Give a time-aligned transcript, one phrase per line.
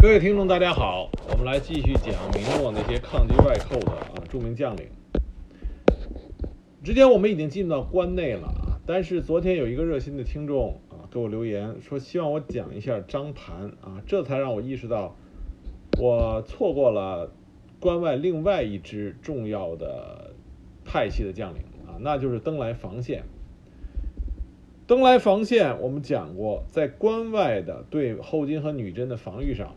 [0.00, 4.86] 各位听众，大家好，我们来继续讲明末那些抗击外寇的啊著名将领。
[6.84, 15.16] 之前我们已经进到关内了啊，但是昨天有一个热心的听众啊给我留言说，希望我讲一下张盘啊，这才让我意识到
[15.98, 17.32] 我错过了
[17.80, 20.32] 关外另外一支重要的
[20.84, 23.24] 派系的将领啊，那就是登莱防线。
[24.86, 29.74] 登莱防线我们讲过，在关外的对后金和女真的防御上。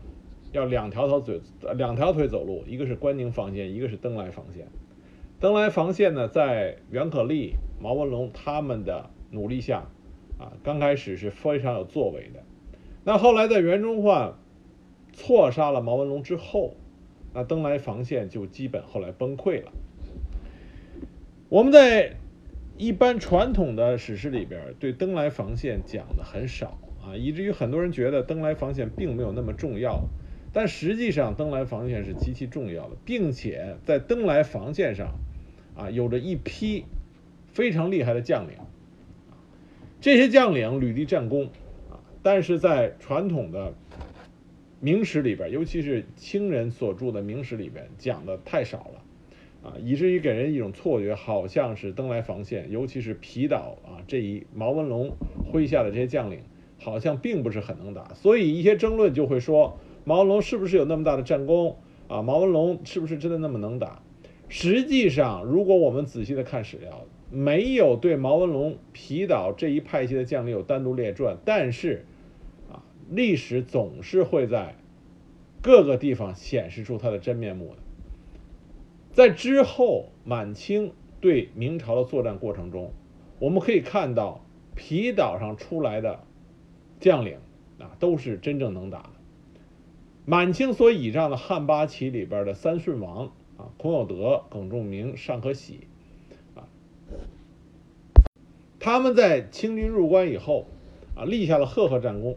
[0.52, 1.40] 要两条头嘴，
[1.76, 4.66] 两条腿走路，一个是关宁防线，一个是登莱防线。
[5.40, 9.86] 登莱防线呢，在袁可立、毛文龙他们的努力下，
[10.38, 12.40] 啊，刚开始是非常有作为的。
[13.02, 14.34] 那后来在袁崇焕
[15.12, 16.76] 错杀了毛文龙之后，
[17.34, 19.72] 那登莱防线就基本后来崩溃了。
[21.48, 22.14] 我们在
[22.76, 30.04] 一般传统的史诗里边，对登莱防线讲的很少啊，以至于很多人觉得登莱防线并没有那么重要。
[30.54, 35.14] 但实际上，登莱防线是极其重要的，并且在登莱防线上，
[35.74, 36.84] 啊，有着一批
[37.46, 38.58] 非常厉害的将领。
[40.02, 41.46] 这些将领屡立战功，
[41.90, 43.72] 啊，但是在传统的
[44.78, 55.16] 明史里边，尤其是清人所著的明史里边，讲的太少了，啊，以至于给人一种错觉，好像是登莱防线，尤其是皮岛啊这一毛文龙
[55.50, 56.40] 麾下的这些将领，
[56.78, 59.78] 好像并不是很能打，所以一些争论就会说。
[60.04, 62.22] 毛文龙是不是有那么大的战功啊？
[62.22, 64.02] 毛文龙是不是真的那么能打？
[64.48, 72.04] 实际上，如果我们仔细的看史料，没有对毛文龙、皮岛这一派系的将领有单独列传，但是，
[72.70, 74.76] 啊，历史总是会在
[75.62, 77.76] 各个地方显示出他的真面目的。
[79.12, 82.92] 在之后满清对明朝的作战过程中，
[83.38, 86.20] 我们可以看到皮岛上出来的
[87.00, 87.38] 将领
[87.78, 89.11] 啊，都是真正能打。
[90.24, 95.80] 满清所倚仗的汉八旗里边的三顺王啊，孔有德、耿仲明、尚可喜，
[96.54, 96.62] 啊，
[98.78, 100.66] 他们在清军入关以后
[101.16, 102.36] 啊，立下了赫赫战功。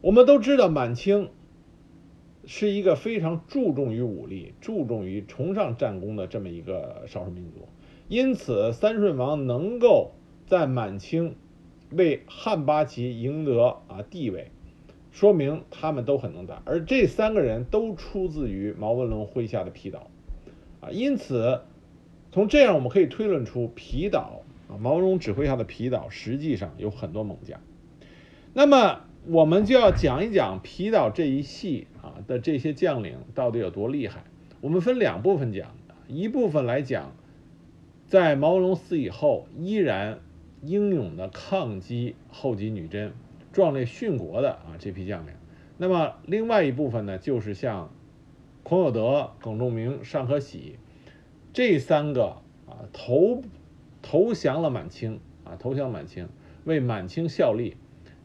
[0.00, 1.30] 我们都知道，满清
[2.44, 7.68] 是一个非常注重于武力、注重于崇尚战功的这么一个少数民族，
[8.08, 10.10] 因此三顺王能够
[10.46, 11.36] 在满清
[11.92, 14.50] 为汉八旗赢得啊地位。
[15.10, 20.10] 说明他们都很能打，而这三个人都出自于毛文龙麾下的皮岛，
[20.80, 21.62] 啊，因此
[22.30, 27.60] 从这样我们可以推论出皮岛啊，毛文龙指挥下的皮岛实际上有很多猛将。
[28.54, 34.24] 那么我们就要讲一讲皮岛这一系啊的这些将领到底有多厉害。
[34.60, 35.74] 我们分两部分讲，
[36.06, 37.12] 一部分来讲，
[38.06, 40.20] 在毛文龙死以后依然
[40.62, 43.12] 英勇的抗击后金女真。
[43.58, 45.32] 壮烈殉国的啊这批将领，
[45.78, 47.92] 那么另外一部分呢，就是像
[48.62, 50.78] 孔有德、耿仲明、尚可喜
[51.52, 52.36] 这三个
[52.66, 53.42] 啊投
[54.00, 56.28] 投降了满清啊投降满清，
[56.62, 57.76] 为满清效力。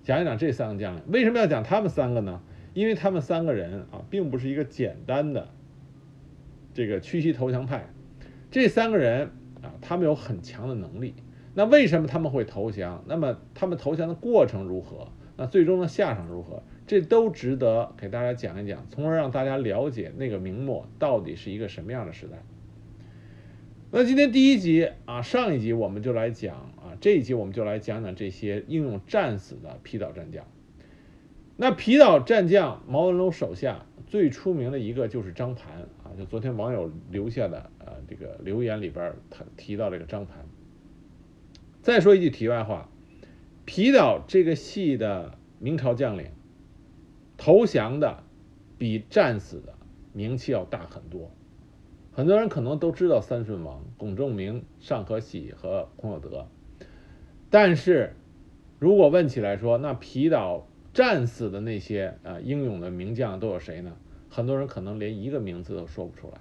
[0.03, 2.39] 讲一讲这三个将领，为什么要讲他们三个呢？
[2.75, 5.49] 因为他们三个人啊，并不是一个简单的
[6.75, 7.91] 这个屈膝投降派，
[8.51, 9.31] 这三个人
[9.63, 11.15] 啊，他们有很强的能力。
[11.55, 13.03] 那为什么他们会投降？
[13.07, 15.07] 那么他们投降的过程如何？
[15.35, 16.61] 那最终的下场如何？
[16.85, 22.43] 这都值得给大家讲一讲，从而让大家了解那个明末到底是一个什么样的时代。
[23.89, 30.45] 那今天第一集啊，上一集我们就来讲啊，这一集我们就来讲讲这些英勇战死的皮岛战将。
[31.55, 40.45] 那皮岛战将毛文龙手下最出名的一个就是张盘啊，就昨天网友留下的呃这个留言里边他提到这个张盘。
[41.81, 42.89] 再说一句题外话。
[43.65, 46.27] 皮岛这个系的明朝将领，
[47.37, 48.23] 投降的
[48.77, 49.73] 比战死的
[50.11, 51.31] 名气要大很多。
[52.11, 56.47] 很多人可能都知道三顺王龚仲明、尚可喜和孔有德，
[57.49, 58.13] 但是
[58.79, 63.95] 如果问起来说，那皮岛战死的那些啊英勇的名将都有谁呢？
[64.29, 66.33] 很多人可能连一个名字都说不出来。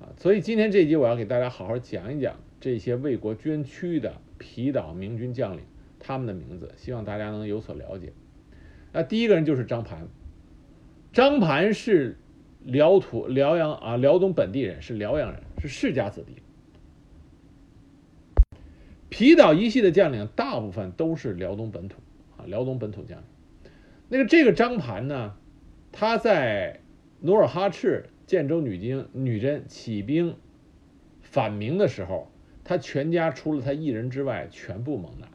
[0.00, 5.62] 啊，所以今天这一集我要给大家好好讲一讲这些为国捐躯的皮岛明军将领。
[6.06, 8.12] 他们的名字，希望大家能有所了解。
[8.92, 10.06] 那第一个人就是张盘，
[11.12, 12.18] 张盘是
[12.62, 16.42] 辽土辽阳啊辽东本地人，是辽阳人，是世家子弟。
[19.08, 21.96] 皮岛一系的将领大部分都是辽东本土
[22.36, 23.24] 啊，辽东本土将领。
[24.08, 25.36] 那个这个张盘呢，
[25.90, 26.80] 他在
[27.20, 30.36] 努尔哈赤、建州女真女真起兵
[31.22, 32.30] 反明的时候，
[32.64, 35.28] 他全家除了他一人之外，全部蒙难。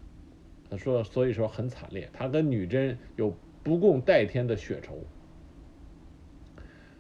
[0.70, 5.00] 他说：“所以说很惨烈，他跟女真有不共戴天的血仇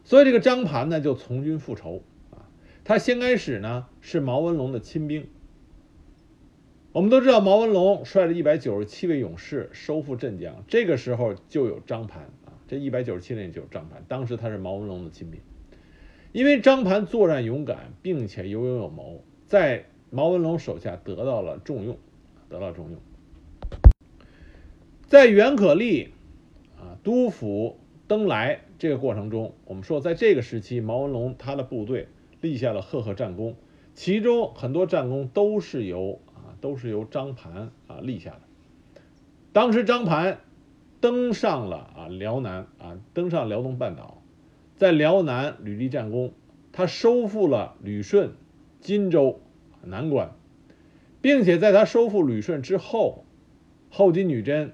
[0.03, 2.01] 所以这个张盘呢就从军复仇
[2.31, 2.49] 啊。
[2.83, 5.27] 他先开始呢是毛文龙的亲兵。
[6.91, 15.39] 我们都知道毛文龙率着一百九十七位勇士收复镇江，这个时候就有张盘啊，这一百九十七人就有张盘，当时他是毛文龙的亲兵。
[16.31, 21.95] 因为张盘作战勇敢，并且有勇有谋，在毛文龙手下得到了重用，
[22.49, 22.99] 得到重用。
[25.09, 26.13] 在袁可立
[26.77, 27.73] 啊督抚
[28.07, 32.09] 登莱这个过程中，我们说，在这个时期，毛文龙他的部队
[32.41, 33.55] 立下了赫赫战功，
[33.95, 38.41] 其中很多战功都是由啊都是由张盘啊立下的。
[39.51, 40.41] 当时张盘
[41.01, 44.21] 登上了啊辽南啊登上辽东半岛，
[44.75, 46.33] 在辽南屡立战功，
[46.71, 48.33] 他收复了旅顺、
[48.79, 49.41] 荆州、
[49.83, 50.35] 南关，
[51.19, 53.25] 并且在他收复旅顺之后，
[53.89, 54.73] 后金女真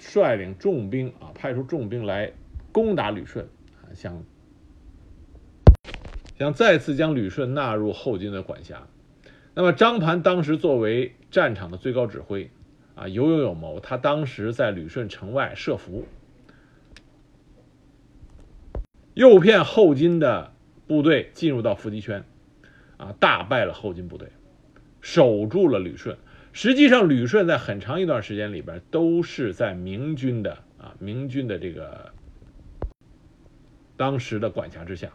[0.00, 2.32] 率领重兵啊派出重兵来。
[2.72, 3.48] 攻打旅顺
[3.82, 4.22] 啊，想
[6.38, 8.86] 想再次将旅顺纳入后金的管辖。
[9.54, 12.48] 那么张盘当时作为战场的最高指挥
[12.94, 13.80] 啊，有勇有谋。
[13.80, 16.06] 他当时在旅顺城外设伏，
[19.14, 20.52] 诱骗后金的
[20.86, 22.22] 部队进入到伏击圈，
[22.98, 24.28] 啊，大败了后金部队，
[25.00, 26.16] 守住了旅顺。
[26.52, 32.12] 实际上，旅顺在很长一段时间里边都是在明军的啊，明军的这个。
[33.96, 35.12] 当时的管辖之下，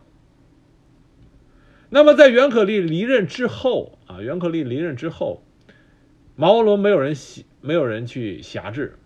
[1.89, 5.41] 那么在袁可立离任之后啊，袁可立离任之后，
[6.35, 8.99] 毛文龙没有人辖，没有人去辖制。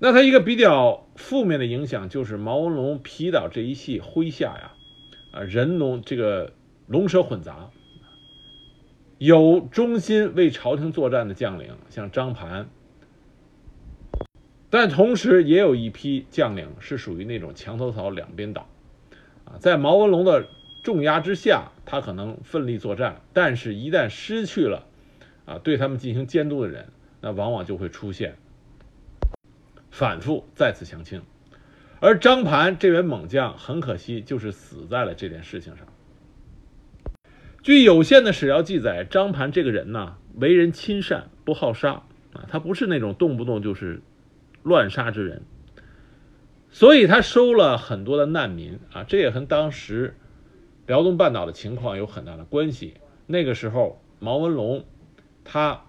[0.00, 4.72] 那他一个比较负面的影响就是毛文龙皮岛这一系麾下呀，
[5.30, 6.52] 啊人龙这个
[6.88, 7.70] 龙蛇混杂，
[9.18, 12.68] 有忠心为朝廷作战的将领，像张盘。
[14.70, 18.68] 但同时也有一批将领是属于那种墙头草两边倒，
[19.44, 20.46] 啊，在毛文龙的
[20.84, 24.86] 重压之下，他可能奋力作战，但是一旦失去了
[25.46, 26.88] 啊对他们进行监督的人，
[27.20, 28.36] 那往往就会出现
[29.90, 31.22] 反复再次降清。
[32.00, 35.86] 而张盘这员猛将很可惜就是死在了这件事情上。
[37.68, 44.00] 据有限的史料记载，张盘这个人呢，为人亲善，不好杀啊，他不是那种动不动就是。
[44.62, 45.42] 乱杀之人，
[46.70, 50.16] 所以他收了很多的难民啊，这也和当时
[50.86, 52.94] 辽东半岛的情况有很大的关系。
[53.26, 54.86] 那个时候，毛文龙
[55.44, 55.82] 他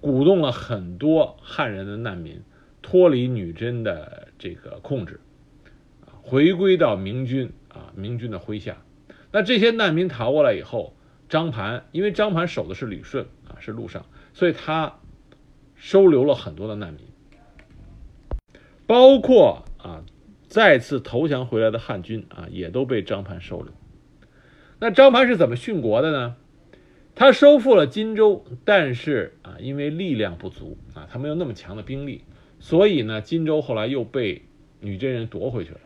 [0.00, 2.42] 鼓动了很多汉人的难民
[2.82, 5.20] 脱离女真的这个控制，
[6.20, 8.76] 回归到明军啊明军的麾下。
[9.38, 10.96] 那这些难民逃过来以后，
[11.28, 14.98] 张盘因为张盘守的是旅顺啊，是路上，所以他
[15.76, 17.04] 收留了很多的难民。
[18.88, 20.02] 包括啊，
[20.48, 23.72] 再次投降回来的汉军啊，也都被张盘收留。
[24.80, 26.34] 那张盘是怎么殉国的呢？
[27.14, 32.24] 他收复了荆州，但是啊，因为力量不足啊，他没有那么强的兵力，
[32.58, 34.42] 所以呢，荆州后来又被
[34.80, 35.78] 女真人夺回去了。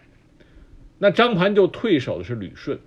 [0.96, 2.81] 那张盘就退守的是旅顺。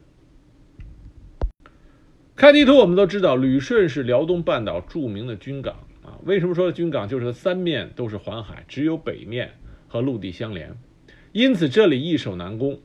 [2.36, 6.20] 看地图，我们都知道旅顺是辽东半岛著名的军港啊。
[6.26, 7.08] 为什么说军港？
[7.08, 9.54] 就是它三面都是环海，只有北面。
[9.88, 10.76] 和陆地相连，
[11.32, 12.82] 因此这里易守难攻。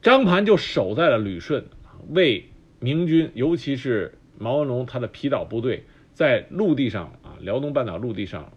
[0.00, 1.64] 张盘就守在了旅顺，
[2.10, 8.52] 为明军，尤其是毛文龙他的皮岛部队，在陆地上啊，辽东半岛陆地上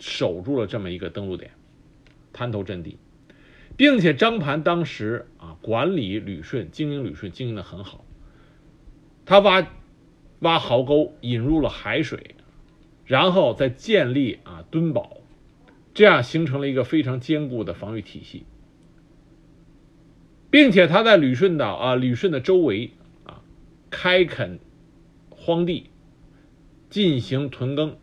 [0.00, 1.52] 守住了这么一个登陆点，
[2.32, 2.96] 滩头阵地，
[3.76, 8.04] 并且张盘当时啊管理旅顺，经营旅顺经营的很好。
[9.24, 9.66] 他挖
[10.40, 12.34] 挖壕沟，引入了海水，
[13.04, 15.18] 然后再建立啊墩堡。
[15.94, 18.46] 这样形成了一个非常坚固的防御体系，
[20.48, 22.92] 并且他在旅顺岛啊，旅顺的周围
[23.24, 23.42] 啊，
[23.90, 24.58] 开垦
[25.28, 25.90] 荒地，
[26.88, 27.98] 进行屯耕，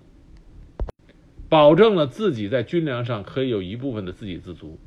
[1.49, 4.77] 保证了自己在军粮上可以有一部分的自给自足。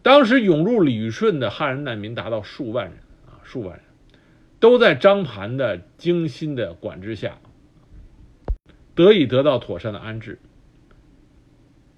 [0.00, 2.94] 当时涌入旅顺的汉人难民达到数万人
[3.26, 3.84] 啊，数万人，
[4.62, 7.40] 都在张盘的精心的管制下，
[8.94, 10.38] 得以得到妥善的安置。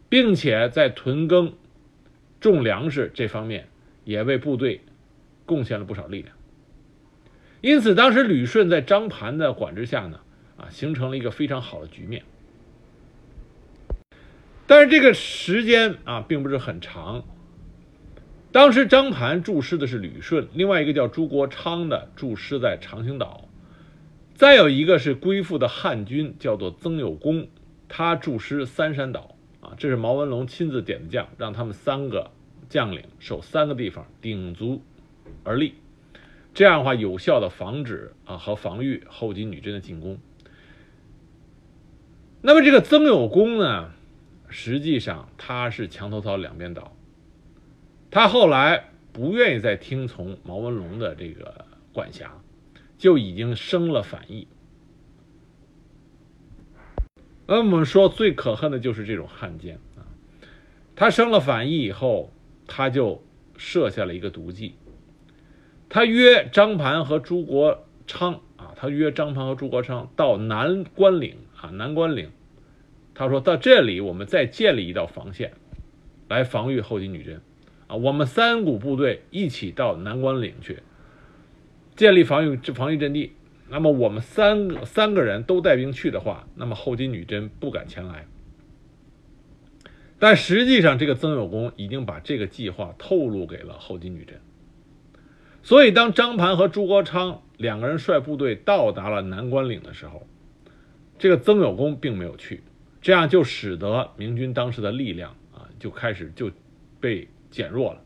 [0.08, 1.52] 并且在屯耕、
[2.40, 3.68] 种粮食这方面，
[4.04, 4.80] 也为部队
[5.44, 6.34] 贡献了不少力量。
[7.60, 10.20] 因此，当时旅顺在张盘的管制下呢，
[10.56, 12.22] 啊，形成了一个非常好的局面。
[14.66, 17.24] 但是这个时间啊，并不是很长。
[18.54, 23.48] 当时张盘驻师的是旅顺，另外一个叫朱国昌的驻师在长兴岛，
[24.32, 27.48] 再有一个是归附的汉军，叫做曾有功，
[27.88, 29.34] 他驻师三山岛。
[29.60, 32.30] 啊，这是毛文龙亲自点的将，让他们三个
[32.68, 34.80] 将领守三个地方，鼎足
[35.42, 35.74] 而立，
[36.54, 40.20] 这样的话有效的防止啊和防御后金女真的进攻。
[42.40, 43.90] 那么这个曾有功呢，
[44.48, 46.94] 实际上他是墙头草两边倒，
[48.14, 52.30] 他后来不愿意再听从毛文龙的这个管辖，
[52.96, 54.46] 就已经生了反意。
[57.48, 60.06] 那我们说最可恨的就是这种汉奸啊，
[60.94, 62.32] 他生了反意以后，
[62.68, 63.20] 他就
[63.56, 64.76] 设下了一个毒计。
[65.88, 72.30] 他约张盘和朱国昌啊，他约张盘和朱国昌到南关岭啊，南关岭，
[73.12, 75.52] 他说到这里，我们再建立一道防线，
[76.28, 77.40] 来防御后金女真
[77.96, 80.82] 我们三股部队一起到南关岭去，
[81.96, 83.32] 建立防御防御阵地。
[83.68, 88.26] 那么我们三个三个人都带兵去的话，那么后金女真不敢前来。
[90.18, 94.38] 但实际上，这个曾有功已经把这个计划透露给了后金女真。
[95.62, 100.26] 所以，当张盘和朱国昌两个人率部队到达了南关岭的时候，
[101.18, 102.62] 这个曾有功并没有去，
[103.00, 106.50] 这样就使得明军当时的力量啊就开始就
[107.00, 108.02] 被减弱了。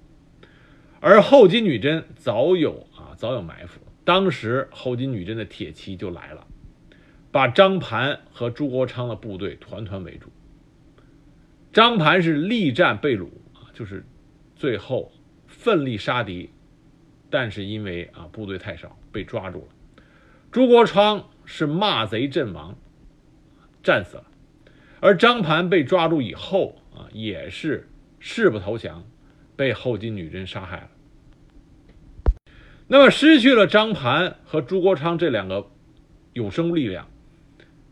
[1.01, 3.81] 而后金女真早有啊早有埋伏。
[4.05, 6.47] 当时后金女真的铁骑就来了，
[7.33, 10.29] 把张盘和朱国昌的部队团团围住。
[11.73, 14.05] 张盘是力战被掳啊，就是
[14.55, 15.13] 最后
[15.47, 16.51] 奋力杀敌，
[17.31, 19.69] 但是因为啊部队太少被抓住了。
[20.51, 22.77] 朱国昌是骂贼阵亡，
[23.83, 24.25] 战死了。
[25.01, 27.89] 而张盘被抓住以后啊，也是
[28.19, 29.05] 誓不投降，
[29.59, 30.91] 被后金女真杀害了。
[32.87, 35.69] 那么失去了张盘和朱国昌这两个
[36.33, 37.09] 有生力量，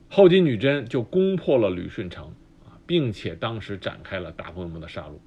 [0.09, 2.33] 后金女真就攻破了旅顺城
[2.65, 5.19] 啊，并且当时展开了大规模的杀戮。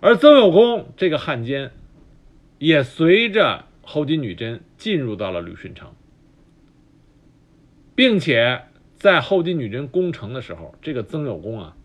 [0.00, 1.72] 而曾有功这个汉奸
[2.58, 5.92] 也随着后金女真进入到了旅顺城，
[7.96, 8.62] 并且
[8.94, 11.76] 在后金女真攻城的时候，这个曾有功啊，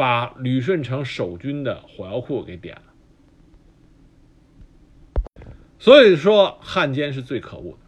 [0.00, 2.82] 把旅顺城守军的火药库给点了。
[5.78, 7.78] 所以说汉奸是最可恶的。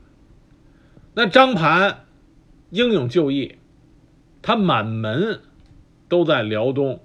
[1.14, 2.04] 那张盘
[2.68, 3.56] 英勇就义，
[4.42, 5.40] 他满门
[6.10, 7.00] 都在辽东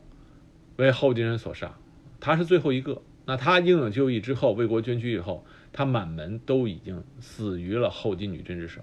[0.75, 1.77] 为后金人所杀，
[2.19, 3.01] 他是最后一个。
[3.25, 8.81] 那他英勇就义之后，为国捐躯以后，他满门都已经死于了后金女真之手。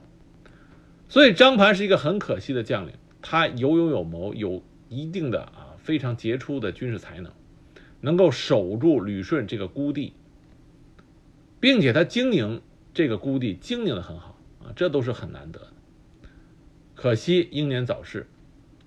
[1.10, 7.30] 所以张盘是一个很可惜的将领，他有勇有谋，有一定的啊非常杰出的军事才能，
[8.00, 10.14] 能够守住旅顺这个孤地。
[11.60, 12.60] 并且他经营
[12.92, 15.68] 这个孤地经营的很好啊，这都是很难得的。
[16.94, 18.26] 可惜英年早逝，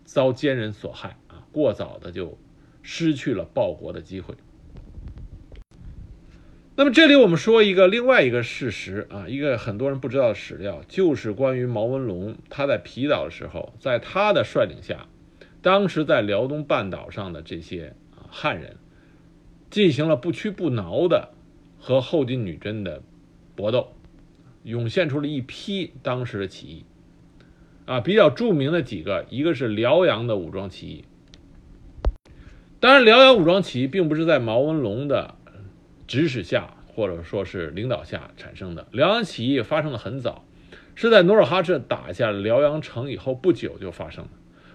[0.06, 2.38] 遭奸人所害啊，过早的就
[2.84, 4.36] 失去了报国的机会。
[6.76, 15.08] 那么这里我们说一个另外一个事实啊，一个很多人不知道的史料，就是关于毛文龙他在皮岛的时候，在他的率领下，
[15.68, 18.78] 当时在辽东半岛上的这些啊汉人，
[19.70, 21.34] 进行了不屈不挠的。
[21.78, 23.02] 和后金女真的
[23.54, 23.92] 搏斗，
[24.64, 26.86] 涌现出了一批当时的起义，
[27.86, 31.04] 啊，比较著名的几个，一个是辽阳的武装起义。
[32.80, 35.36] 当然，辽阳武装起义并不是在毛文龙的
[36.08, 38.88] 指使下或者说是领导下产生的。
[38.92, 40.46] 辽阳起义发生的很早，
[40.96, 44.30] 是在努尔哈赤打下辽阳城以后不久就发生的。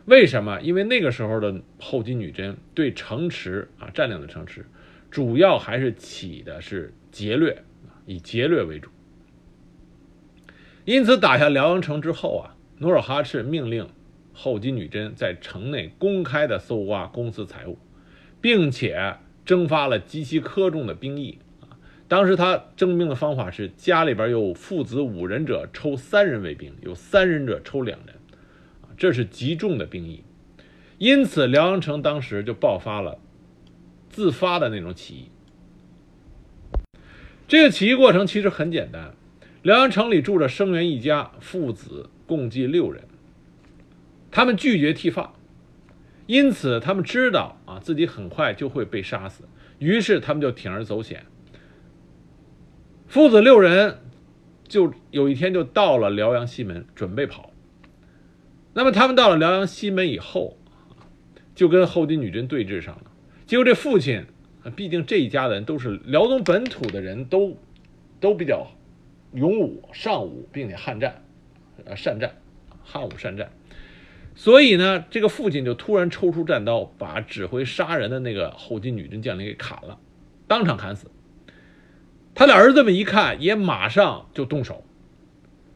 [0.04, 0.61] 为什么？
[0.61, 4.66] 因为那个时候的后金女真对城池啊占领的城池，
[5.11, 6.92] 主要还是起的是。
[7.12, 7.62] 劫掠
[8.06, 8.88] 以劫掠为主，
[10.87, 13.87] 因此打下辽阳城之后啊，努尔哈赤命令
[14.32, 17.76] 后金女真在城内公开的搜刮公私财物，
[18.40, 21.76] 并且征发了极其苛重的兵役啊。
[22.09, 28.14] 当时他征兵的方法是，家里边有父子五人者抽三人为兵，有三人者抽两人，
[29.02, 30.23] 这是极重的兵役。
[30.99, 33.18] 因此，辽阳城当时就爆发了
[34.09, 35.28] 自发的那种起义。
[37.49, 39.12] 这个起义过程其实很简单，
[39.62, 43.02] 辽阳城里住着生源一家父子，共计六人。
[44.30, 45.35] 他们拒绝剃发，
[46.28, 49.42] 因此他们知道啊自己很快就会被杀死，
[49.80, 51.26] 于是他们就铤而走险。
[53.09, 53.99] 父子六人
[54.68, 57.51] 就有一天就到了辽阳西门，准备跑。
[58.75, 60.57] 那么他们到了辽阳西门以后，
[61.55, 63.05] 就跟后金女真对峙上了。
[63.47, 64.25] 结果这父亲。
[64.76, 67.59] 毕竟这一家人都是辽东本土的人，都
[68.21, 68.69] 都比较
[69.33, 71.21] 勇武、尚武，并且悍战，
[71.85, 72.37] 呃，善战，
[72.85, 73.50] 悍武善战。
[74.37, 79.99] 所以呢，这个父亲就突然抽出战刀，把指挥杀人的那个后金女真将领给砍了，
[80.47, 81.11] 当场砍死。
[82.33, 84.85] 他的儿子们一看，也马上就动手，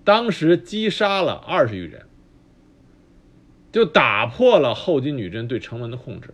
[0.04, 2.05] 当时击杀了二十余人，
[3.76, 6.32] 就打破了后金女真对城门的控制。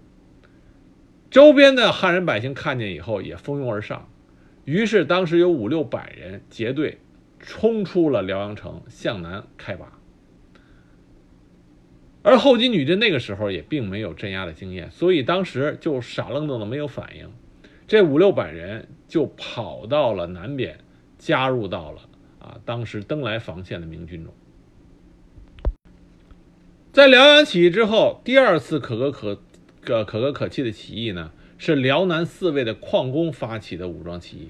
[1.28, 4.08] 周边的汉人百姓看见以后，也蜂拥而上，
[4.64, 6.98] 于是当时有五六百人结队
[7.40, 9.98] 冲出了辽阳城，向南开拔。
[12.22, 17.28] 而后金女真那个时候也并没有镇压的经验，所以当时就傻愣愣的没有反应。
[17.88, 20.78] 这五六百人就跑到了南边，
[21.18, 22.02] 加入到了
[22.38, 24.32] 啊当时登莱防线的明军中。
[26.92, 29.40] 在辽阳起义之后，第二次可歌可
[29.80, 34.48] 可可歌可泣的起义呢，是辽南四位的矿工发起的武装起义。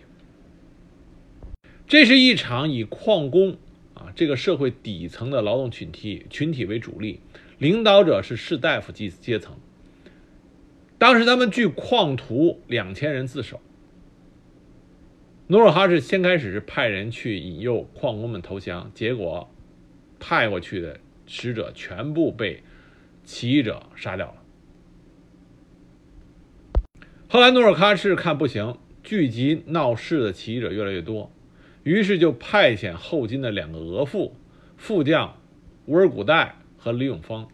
[1.87, 3.59] 这是一场以矿工
[3.95, 7.21] 啊这个社会底层的劳动群体群体为主力。
[7.59, 9.55] 领导者是士大夫阶阶层。
[10.99, 13.61] 当时他们据矿徒两千人自首。
[15.47, 19.49] 努尔哈赤先开始是派人去引诱矿工们投降，结果
[20.19, 20.99] 派过去的
[21.35, 22.63] 使者全部被
[23.25, 24.43] 起义者杀掉了。
[27.27, 31.33] 后来努尔哈赤看不行，聚集闹事的起义者越来越多，
[31.85, 34.33] 于是就派遣后金的两个额驸
[34.77, 35.39] 副将
[35.87, 36.57] 乌尔古代。
[36.77, 37.47] 和李永芳，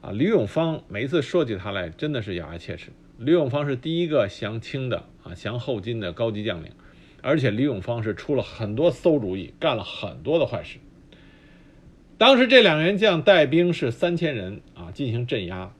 [0.00, 2.92] 啊，李永芳每次说起他来，真的是咬牙切齿。
[3.18, 6.70] 李永芳是第一个降清的啊，降后金的高级将领，
[7.20, 10.78] 而且李永芳是出了很多馊主意，干了很多的坏事。
[12.18, 15.72] 当时这两员将带兵是三千人啊，进行镇压。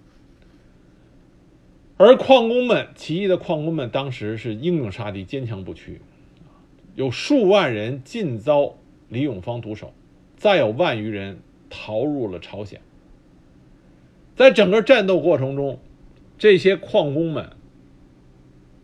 [1.96, 6.02] 而矿工们，起义的矿工们当时是英勇杀敌，坚强不屈，
[6.94, 8.74] 有数万人尽遭
[9.08, 9.94] 李永芳毒手，
[10.36, 11.38] 再有万余人
[11.70, 12.82] 逃入了朝鲜。
[14.34, 15.80] 在整个战斗过程中，
[16.36, 17.48] 这些矿工们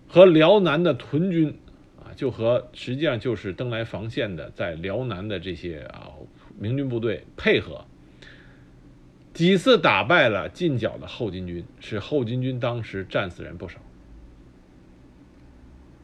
[0.09, 1.59] 和辽南的屯军
[1.99, 6.09] 啊，就和实际上就是登莱防线的在辽南的这些啊
[6.59, 7.85] 明军部队配合，
[9.33, 13.79] 几次打败了近剿的后金军，使后金军当时战死人不少。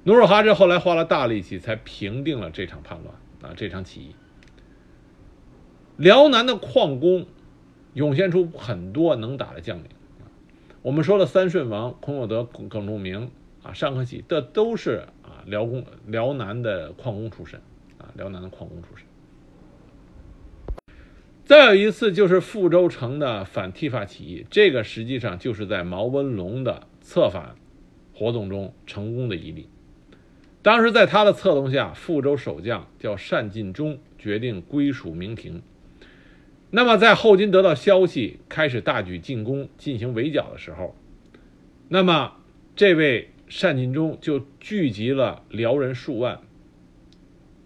[0.05, 3.15] 努尔哈赤后来花了大力气才平定了这场叛乱
[3.51, 4.15] 啊，这场起义。
[5.97, 7.27] 辽南的矿工。
[7.95, 9.87] 涌现出很多能打的将领，
[10.83, 13.33] 我们说了三顺王孔有德、耿仲明
[13.65, 17.61] 啊、尚可喜，这都是啊辽工辽南的矿工出身
[17.97, 19.08] 啊，辽南的矿工出身。
[21.49, 27.57] 再有一次就是富州城的反剃发起义，这个实际上就是在毛文龙的策反
[28.13, 29.67] 活动中成功的一例。
[30.61, 35.63] 当时在他的策动下，富州守将叫单进忠决定归属明廷。
[36.71, 40.95] 那么，在后金得到消息，开始大举进攻，进行围剿的时候，
[41.89, 42.35] 那么
[42.77, 43.31] 这位
[43.63, 46.43] 单进忠就聚集了辽人数万，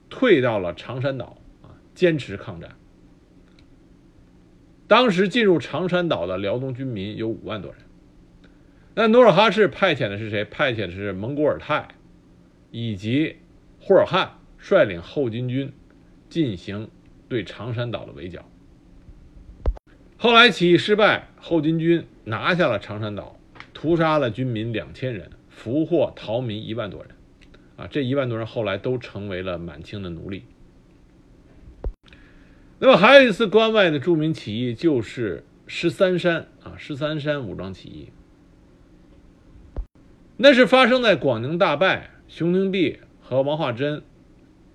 [0.09, 2.77] 退到了长山岛啊，坚持抗战。
[4.93, 7.81] 当时进入长山岛的辽东军民有五万多人。
[8.95, 10.45] 那努尔哈赤派遣的是谁？
[10.45, 11.89] 派遣的是蒙古尔泰
[12.71, 13.37] 以及
[13.81, 15.73] 呼尔汉率领后金军
[16.29, 16.91] 进行
[17.27, 18.47] 对长山岛的围剿。
[20.19, 23.41] 后来起义失败，后金军拿下了长山岛，
[23.73, 27.13] 屠杀了军民两千人，俘获逃民一万多人，
[27.77, 30.45] 啊，这一万多人后来都成为了满清的奴隶。
[32.85, 38.09] 那么还有一次关外的著名起义，就是十三山啊，十三山武装起义，
[40.37, 44.03] 那是发生在广宁大败，熊廷弼和王化贞。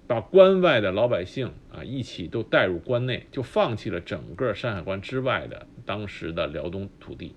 [0.07, 7.35] 把关外的老百姓啊一起都带入关内，就放弃了整个山海关之外的当时的辽东土地。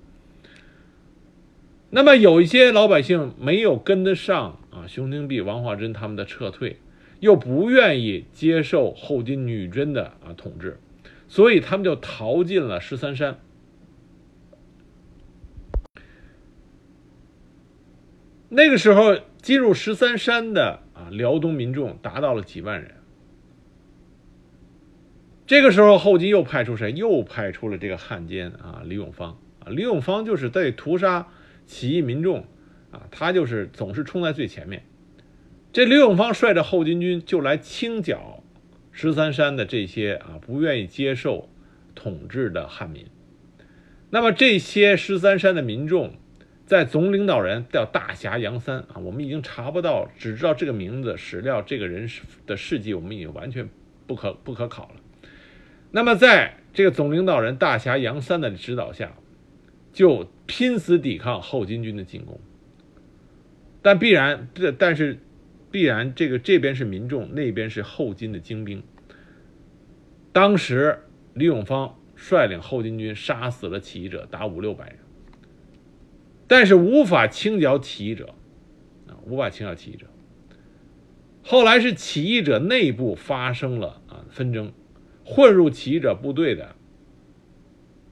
[1.91, 6.79] 那么有一些老百姓没有跟得上啊熊廷弼、王化贞他们的撤退，
[7.21, 10.79] 又不愿意接受后金女真的啊统治，
[11.29, 13.39] 所以他们就逃进了十三山。
[18.49, 20.81] 那个时候进入十三山的。
[21.01, 22.97] 啊，辽东民众达到了几万人。
[25.47, 26.93] 这个时候，后金又派出谁？
[26.93, 29.71] 又派出了这个汉奸啊，李永芳啊。
[29.71, 31.29] 李永芳就是在屠杀
[31.65, 32.45] 起义民众
[32.91, 34.85] 啊，他就是总是冲在最前面。
[35.73, 38.43] 这刘永芳率着后金军就来清剿
[38.93, 41.49] 十三山的这些啊不愿意接受
[41.95, 43.07] 统治的汉民。
[44.11, 46.15] 那么这些十三山的民众。
[46.67, 52.09] 在总领导人叫大侠杨三啊，我们已经查不到，只知道这个名字、史料，这个人
[52.47, 53.69] 的事迹，我们已经完全
[54.07, 54.95] 不可不可考了。
[55.91, 59.17] 那么，在这个总领导人大侠杨三的指导下，
[59.93, 62.39] 就拼死抵抗后金军的进攻。
[63.83, 65.19] 但必然，这但是
[65.71, 68.83] 必然，这个这边是民众，那边是后金的精兵。
[70.33, 71.01] 当时
[71.35, 74.99] 李永芳率领后金军杀死了起义者达五六百人，
[76.47, 78.35] 但是无法清剿起义者，
[79.07, 80.07] 啊，无法清剿起义者。
[81.43, 84.73] 后来是起义者内部发生了啊纷争，
[85.25, 86.77] 混入起义者部队的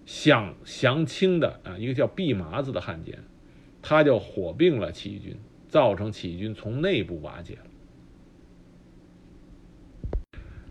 [0.06, 3.22] 想降清的啊一个叫毕麻子的汉奸，
[3.82, 5.36] 他就火并了起义军。
[5.68, 7.60] 造成起义军从内部瓦解了。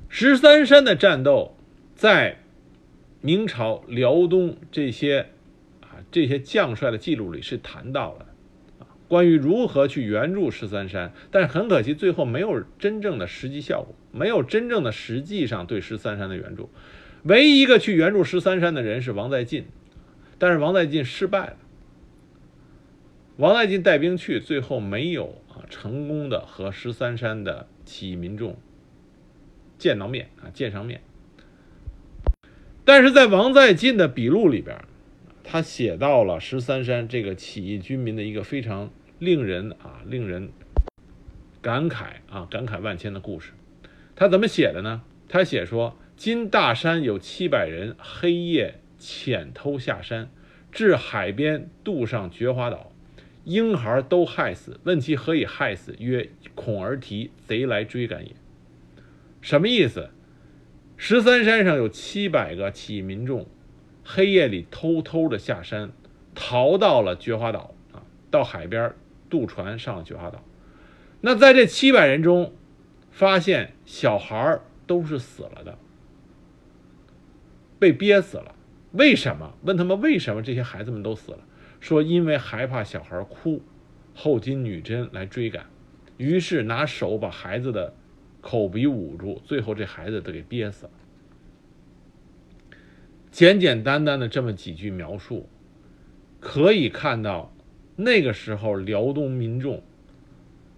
[0.10, 1.56] 十三山的战斗，
[1.96, 2.40] 在
[3.22, 5.28] 明朝辽东这些
[5.82, 8.26] 啊这些将帅的记录里是谈到了
[8.80, 16.70] 啊，关于如何去援助十三山，但是很可惜，最后没有真正的实际效果，没有真正的实际上对十三山的援助。
[17.24, 19.66] 唯一一个去援助十三山的人是王在晋，
[20.40, 21.58] 但是王在晋失败了。
[23.38, 28.58] 王在进带兵去，最后没有啊成功的和十三山的起义民众
[29.78, 31.02] 见到面啊见上面。
[32.84, 34.76] 但是在王在进的笔录里边，
[35.44, 40.50] 他写到了十三山这个起义军民的一个非常令人啊令人
[41.62, 43.52] 感慨啊感慨万千的故事。
[44.16, 45.04] 他怎么写的呢？
[45.30, 50.32] 他写说：今大山有七百人，黑夜潜偷下山，
[50.72, 52.92] 至海边渡上菊花岛。
[53.48, 55.96] 婴孩都害死，问其何以害死？
[56.00, 58.36] 曰：恐而啼，贼来追赶也。
[59.40, 60.10] 什么意思？
[60.98, 63.48] 十三山上有七百个起义民众，
[64.04, 65.92] 黑夜里偷偷的下山，
[66.36, 68.94] 逃到了菊花岛啊，到海边
[69.30, 70.44] 渡船上了菊花岛。
[71.22, 72.54] 那在这七百人中，
[73.12, 75.78] 发现小孩都是死了的，
[77.80, 78.54] 被憋死了。
[78.92, 79.54] 为什么？
[79.64, 81.40] 问他们为什么这些孩子们都死了？
[81.88, 83.62] 说因为害怕小孩哭，
[84.14, 85.68] 后金女真来追赶，
[86.18, 87.94] 于是拿手把孩子的
[88.42, 90.92] 口鼻捂住，最后这孩子都给憋死了。
[93.32, 95.48] 简简单单的这么几句描述，
[96.42, 97.54] 可以看到
[97.96, 99.82] 那个时候辽东民众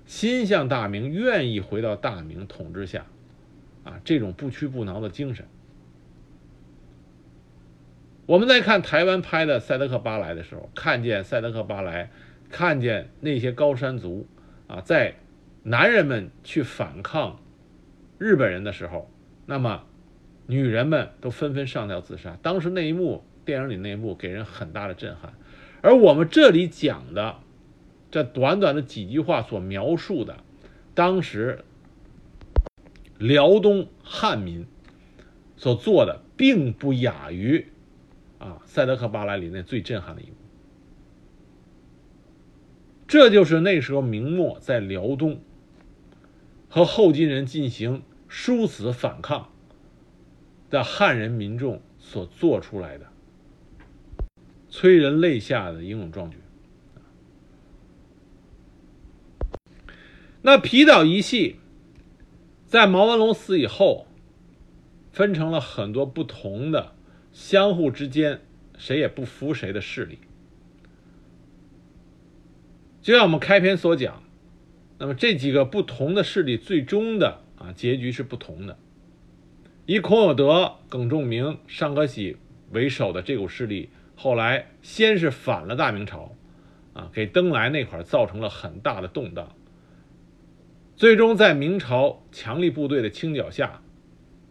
[0.05, 3.07] 心向大明，愿意回到大明统治下，
[3.83, 5.47] 啊，这种不屈不挠的精神。
[8.29, 12.11] 我们在看台湾拍的《赛德克巴莱》的时候，看见赛德克巴莱，
[12.51, 14.27] 看见那些高山族
[14.67, 15.15] 啊，在
[15.63, 17.41] 男人们去反抗
[18.19, 19.09] 日本人的时候，
[19.47, 19.83] 那么
[20.45, 22.37] 女人们都纷纷上吊自杀。
[22.43, 25.33] 当时那一幕，电影里那一幕给人很大的震撼。
[25.81, 27.37] 而我们这里讲的
[28.11, 30.37] 这短短的几句话所描述的，
[30.93, 31.65] 当时
[33.17, 34.67] 辽东汉民
[35.57, 37.65] 所做的，并不亚于。
[38.39, 40.35] 啊，《赛德克巴莱》里那最震撼的一幕，
[43.07, 45.41] 这就是那时候明末在辽东
[46.69, 49.51] 和后金人进行殊死反抗
[50.69, 53.07] 的汉人民众所做出来的
[54.69, 56.37] 催人泪下的英勇壮举。
[60.41, 61.57] 那皮岛一系
[62.65, 64.07] 在毛文龙死以后，
[65.11, 66.95] 分成了很多不同的。
[67.39, 68.41] 相互之间，
[68.77, 70.19] 谁也不服谁的势力，
[73.01, 74.21] 就像我们开篇所讲，
[74.97, 78.77] 那么这几个不同的势力最终的啊结局是不同的。
[79.85, 82.35] 以孔有德、耿仲明、尚可喜
[82.71, 86.35] 为首的这股势力，后来先是反了大明朝，
[86.91, 89.55] 啊，给登莱那块造成了很大的动荡，
[90.97, 93.81] 最终在明朝强力部队的清剿下，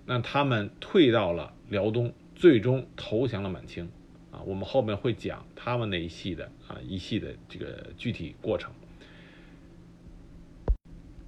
[0.06, 2.14] 那他们退到了辽东。
[2.38, 3.90] 最终投降了满清，
[4.30, 8.70] 啊，我们后面会讲他们那一系的啊一系的这个具体过程。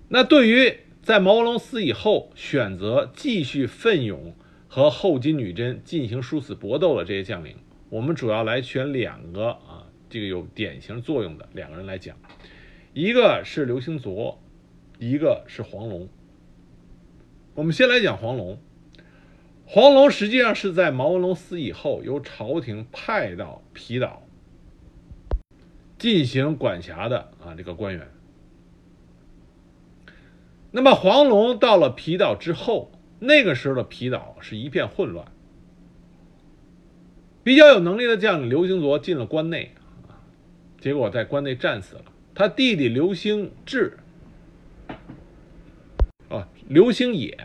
[0.09, 4.35] 那对于在毛文龙死以后选择继续奋勇
[4.69, 7.57] 和后金女真进行殊死搏斗的这些将领，
[7.89, 12.17] 我们主要来选两个啊，这个有典型作用的两个人来讲，
[12.95, 14.41] 一个是刘兴佐，
[15.01, 16.09] 一个是黄龙。
[17.55, 18.61] 我们先来讲黄龙。
[19.73, 24.27] 黄龙实际上是在毛文龙死以后，由朝廷派到皮岛
[25.97, 28.09] 进行管辖的啊这个官员。
[30.73, 35.25] 那么黄龙到了皮岛之后，那个时候的皮岛是一片混乱。
[37.45, 39.71] 比较有能力的将领刘兴佐进了关内，
[40.81, 42.07] 结果在关内战死了。
[42.35, 43.99] 他弟弟刘兴志，
[46.29, 47.39] 啊，刘兴野。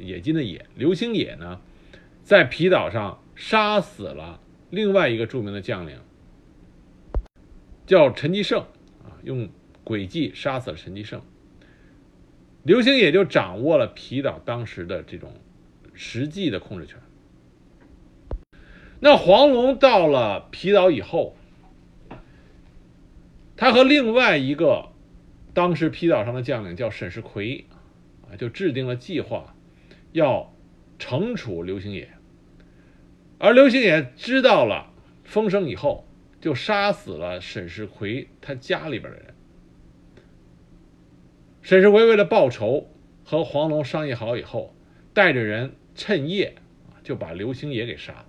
[0.00, 1.60] 冶金的冶刘兴野呢，
[2.22, 5.98] 在皮岛上杀死了另外一个著名的将领
[7.86, 8.60] 叫陈吉胜
[9.04, 9.48] 啊，用
[9.84, 11.22] 诡计杀死了陈吉胜。
[12.64, 15.32] 刘星野就掌握了皮岛当时的这种
[15.94, 16.98] 实际的控制权。
[19.00, 21.36] 那黄龙到了皮岛以后，
[23.56, 24.90] 他和另外一个
[25.54, 27.64] 当时皮岛上的将领叫沈世奎
[28.28, 29.54] 啊，就制定了计划，
[30.12, 30.54] 要
[30.98, 32.10] 惩处刘星野。
[33.38, 34.92] 而刘星野知道了
[35.24, 36.06] 风声以后，
[36.40, 39.34] 就杀死了沈世奎他家里边的人。
[41.62, 42.88] 沈世奎为了报仇，
[43.24, 44.74] 和黄龙商议好以后，
[45.12, 46.54] 带着人趁夜
[47.02, 48.26] 就把刘星野给杀了。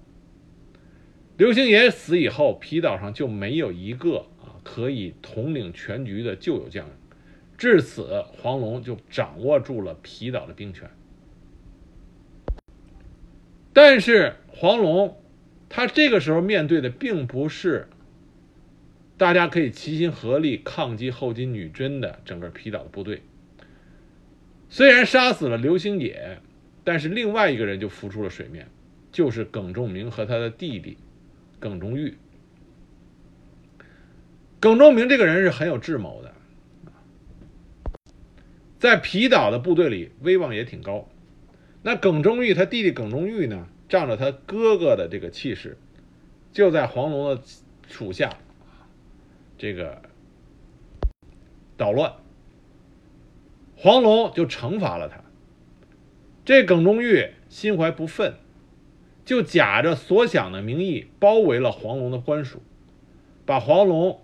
[1.37, 6.93] 刘星野死以后，皮岛上就没有一个啊可以统领全局的旧有将领。
[7.57, 10.89] 至此，黄龙就掌握住了皮岛的兵权。
[13.73, 15.21] 但是黄龙，
[15.69, 17.87] 他这个时候面对的并不是
[19.17, 23.21] 大家可以齐心合力抗击后金女真的整个皮岛的部队。
[24.69, 26.39] 虽然杀死了刘星野，
[26.83, 28.67] 但是另外一个人就浮出了水面，
[29.11, 30.97] 就是耿仲明和他的弟弟。
[31.59, 32.15] 耿忠玉，
[34.61, 36.33] 耿忠明这个人是很有智谋的，
[38.79, 41.09] 在皮岛的部队里威望也挺高。
[41.81, 45.77] 那耿忠玉他弟弟耿忠玉呢，仗着他哥哥的这个气势，
[46.51, 47.41] 就在黄龙的
[47.87, 48.37] 属下，
[49.57, 50.01] 这个
[51.77, 52.13] 捣乱，
[53.75, 55.21] 黄龙就惩罚了他。
[56.43, 58.33] 这耿忠玉心怀不忿。
[59.25, 62.63] 就假着所想的名义包围了黄龙的官署，
[63.45, 64.21] 把黄龙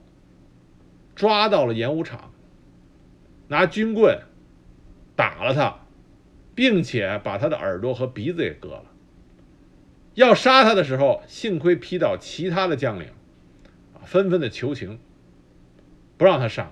[1.13, 2.33] 抓到了演武场，
[3.49, 4.19] 拿军棍
[5.15, 5.84] 打了他，
[6.55, 8.85] 并且把他的耳朵和鼻子也割了。
[10.15, 13.09] 要杀他的时候，幸亏皮岛其他的将领
[13.93, 14.97] 啊纷纷的求情，
[16.17, 16.71] 不让他杀，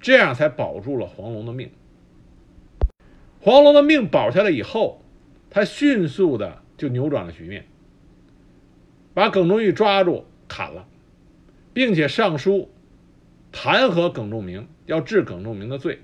[0.00, 1.70] 这样才保住了黄龙的命。
[3.40, 5.02] 黄龙的命保下来以后，
[5.50, 6.62] 他迅速的。
[6.80, 7.66] 就扭转了局面，
[9.12, 10.88] 把耿忠玉抓住砍了，
[11.74, 12.70] 并且上书
[13.52, 16.00] 弹劾耿仲明，要治耿仲明的罪。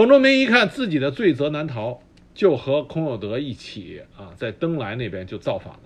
[0.00, 2.00] 耿仲明一看自己的罪责难逃，
[2.32, 5.80] 就和孔有德一起啊，在登莱那边就造反了。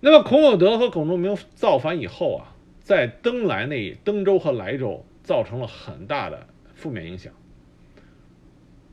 [0.00, 7.32] 那么孔有德和耿仲明造反以后啊，在登莱那登州和莱州造成了很大的负面影响。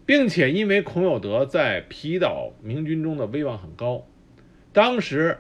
[0.06, 4.06] 并且因为孔有德在皮岛明军中的威望很高，
[4.72, 5.40] 当时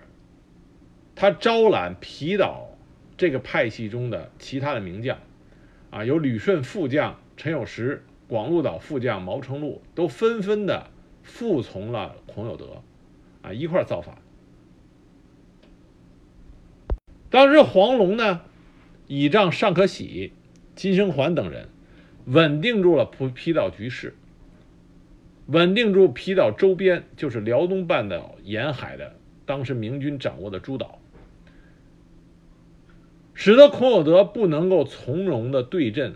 [1.15, 2.75] 他招揽皮岛
[3.15, 5.19] 这个派系中的其他的名将，
[5.89, 10.89] 啊，有旅顺副将陈有时、广鹿岛副将毛成禄，都纷纷的
[11.23, 12.83] 服从了孔有德，
[13.41, 14.17] 啊，一块造反。
[17.29, 18.41] 当时黄龙呢，
[19.07, 20.33] 倚仗尚可喜、
[20.75, 21.69] 金生桓等人，
[22.25, 24.15] 稳定住了皮皮岛局势。
[25.47, 30.99] 稳定住皮岛周边，就是辽东半岛沿海的当时明军掌握的诸岛，
[33.39, 36.15] 使得孔有德不能够从容的对阵，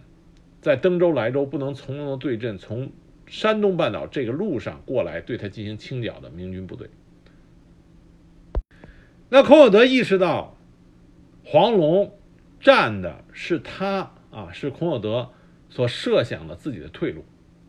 [0.60, 2.92] 在登州、莱州不能从容的对阵从
[3.28, 6.90] 山东半岛这个路上过来对他进行清剿的明军部队。
[9.30, 10.58] 那孔有德意识到，
[11.46, 12.18] 黄龙
[12.60, 15.30] 占的是他啊，是孔有德
[15.70, 17.24] 所设想的自己的退路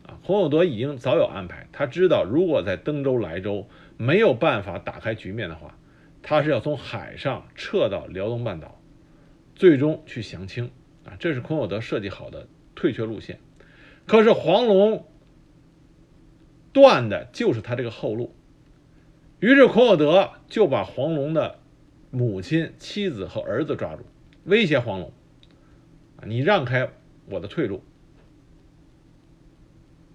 [0.07, 0.17] 啊。
[0.25, 5.77] 孔有德已经早有安排，他知道如果在登州、莱州没有办法打开局面的话，
[6.23, 8.79] 他是要从海上撤到辽东半岛，
[9.55, 10.71] 最终去降清
[11.05, 13.39] 啊，这是孔有德设计好的退却路线。
[14.05, 15.05] 可是黄龙
[16.71, 18.35] 断的就是他这个后路，
[19.39, 21.59] 于是孔有德就把黄龙的
[22.11, 24.03] 母亲、妻子和儿子抓住，
[24.43, 25.11] 威胁黄龙，
[26.25, 26.89] 你让开
[27.29, 27.83] 我的退路。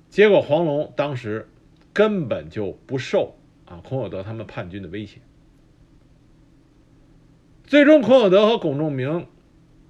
[0.09, 1.49] 结果黄龙当时
[1.93, 5.21] 根本就不受啊孔有德他们叛军的威胁，
[7.69, 9.27] 最终孔有德和耿仲明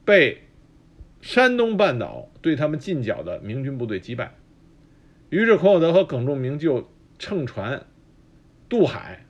[0.05, 0.43] 被
[1.21, 4.35] 山东半岛对他们近剿的明军部队击败，
[5.31, 7.87] 于是孔有德和耿仲明就乘船
[8.69, 9.25] 渡海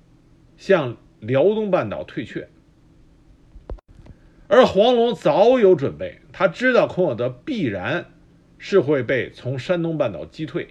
[0.57, 2.49] 向辽东半岛退却，
[4.47, 8.07] 而黄龙早有准备，他知道孔有德必然
[8.57, 10.69] 是会被从山东半岛击退。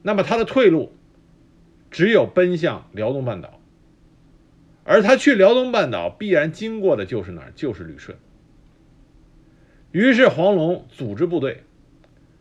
[0.00, 0.94] 那么他的退路
[1.90, 3.57] 只有奔向辽东半岛，
[4.90, 7.52] 而他去辽东半岛必然经过的就是哪儿？
[7.54, 8.16] 就是旅顺。
[9.92, 11.62] 于是黄龙组织部队，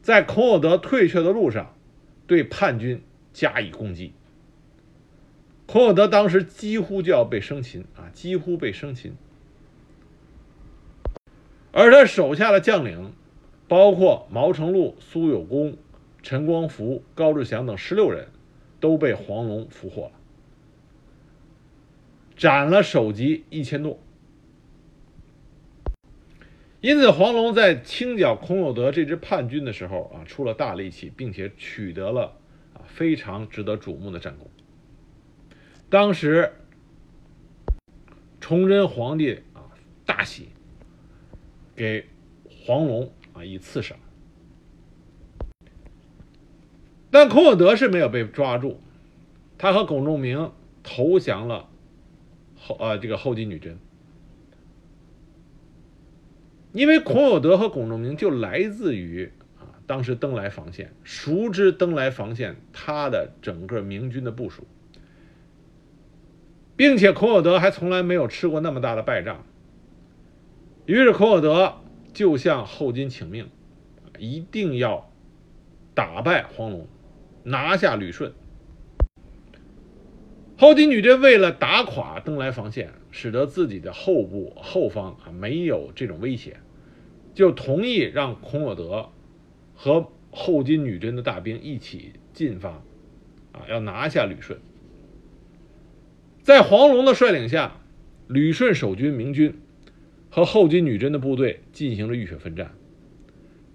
[0.01, 1.75] 在孔有德退却的路上，
[2.25, 3.01] 对叛军
[3.33, 4.13] 加以攻击。
[5.65, 9.13] 孔有德当时几乎就要被生擒啊，几乎被生擒。
[11.73, 13.11] 而他手下的将领，
[13.67, 15.75] 包括毛成禄、苏有功、
[16.23, 18.29] 陈光福、高志祥等十六人，
[18.79, 20.11] 都被黄龙俘获了，
[22.37, 23.99] 斩了首级一千多。
[26.79, 32.37] 因此，黄龙在清剿孔有德这支叛军的时候啊，出了大力气，并且取得了
[32.75, 34.47] 啊非常值得瞩目的战功。
[35.89, 36.53] 当时，
[38.39, 39.73] 崇祯皇帝啊
[40.05, 40.49] 大喜，
[41.75, 42.05] 给
[42.47, 43.97] 黄龙啊以赐赏。
[47.09, 48.79] 但孔有德是没有被抓住，
[49.57, 50.51] 他和龚仲明
[50.83, 51.67] 投降了
[52.67, 53.77] 后啊这个后金女真。
[56.73, 64.67] 因为孔有德和龚仲明就来自于啊，当时登莱防线，熟知登莱防线他的整个明军的部署，
[66.75, 69.43] 并且孔有德还从来没有吃过那么大的败仗。
[70.85, 71.77] 于是孔有德
[72.13, 73.49] 就向后金请命，
[74.19, 75.09] 一定要
[75.95, 76.85] 打败黄龙，
[77.43, 78.33] 拿下旅顺。
[80.57, 86.57] 后金女真为了打垮登莱防线，使得自己的后部后方啊没有这种威胁。
[87.35, 89.09] 就同意让孔有德
[89.75, 92.69] 和后金女真的大兵一起进发，
[93.51, 94.59] 啊，要拿下旅顺。
[96.41, 97.79] 在黄龙的率领下，
[98.27, 99.59] 旅顺守军明军
[100.31, 102.73] 和后金女真的部队进行了浴血奋战。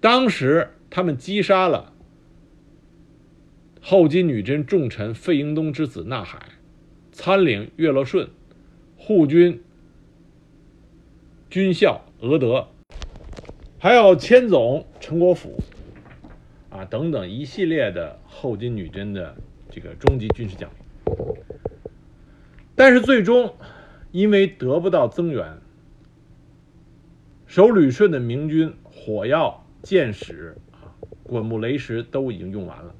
[0.01, 1.93] 当时他们击杀了
[3.79, 6.39] 后金女真重臣费英东之子纳海，
[7.13, 8.27] 参领岳乐顺，
[8.97, 9.61] 护军
[11.49, 12.67] 军校额德。
[13.77, 15.61] 还有千总陈国府，
[16.69, 19.35] 啊等等一系列的后金女真的
[19.69, 21.35] 这个中级军事将领，
[22.75, 23.53] 但是最终
[24.11, 25.57] 因为得不到增援，
[27.45, 32.95] 守旅顺的明军火药、箭矢啊、滚木雷石都已经用完了。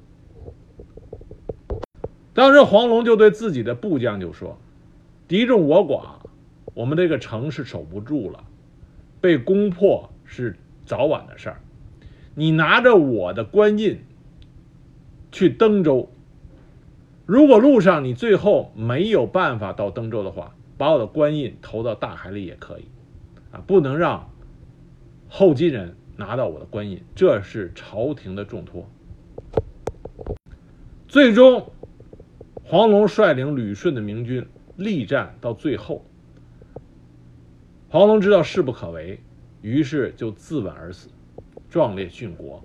[2.34, 4.58] 当时黄龙就对自己的部将就说
[5.26, 6.26] ：“敌众我寡，
[6.74, 8.44] 我们这个城是守不住了，
[9.20, 11.62] 被攻破是。”早晚的事儿，
[12.34, 14.04] 你拿着我的官印
[15.32, 16.10] 去登州，
[17.24, 22.84] 如果路上你最后没有办法到登州的话，把我的官印投到大海里也可以，
[23.50, 24.28] 啊，不能让
[25.26, 28.86] 后金人拿到我的官印，这是朝廷的重托。
[31.08, 31.72] 最终，
[32.64, 34.46] 黄龙率领旅顺的明军
[34.76, 36.04] 力战到最后，
[37.90, 39.20] 黄龙知道势不可为。
[39.60, 41.08] 于是就自刎而死，
[41.70, 42.62] 壮烈殉国。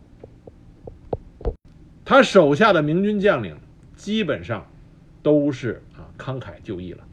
[2.04, 3.58] 他手下的明军将领
[3.96, 4.68] 基本上
[5.24, 7.08] 都是啊慷慨就义了。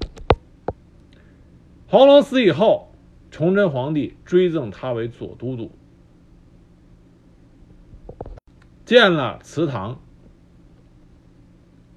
[1.87, 2.93] 黄龙死以后，
[3.31, 5.71] 崇祯皇帝追赠他为左都督，
[8.85, 10.01] 建了祠堂，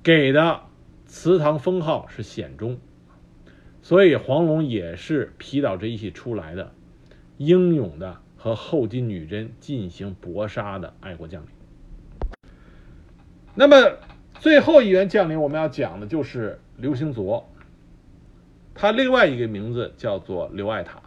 [0.04, 0.62] 给的
[1.10, 2.78] 祠堂封号是显忠，
[3.82, 6.72] 所以黄龙也是皮岛这一起出来的。
[7.38, 11.50] 英勇的和后金女真进行搏杀的爱国将领。
[13.56, 13.98] 那么
[14.36, 17.50] 最后一员将领，我们要讲的就是刘兴佐。
[18.76, 21.02] 他另外一个名字叫做刘爱塔。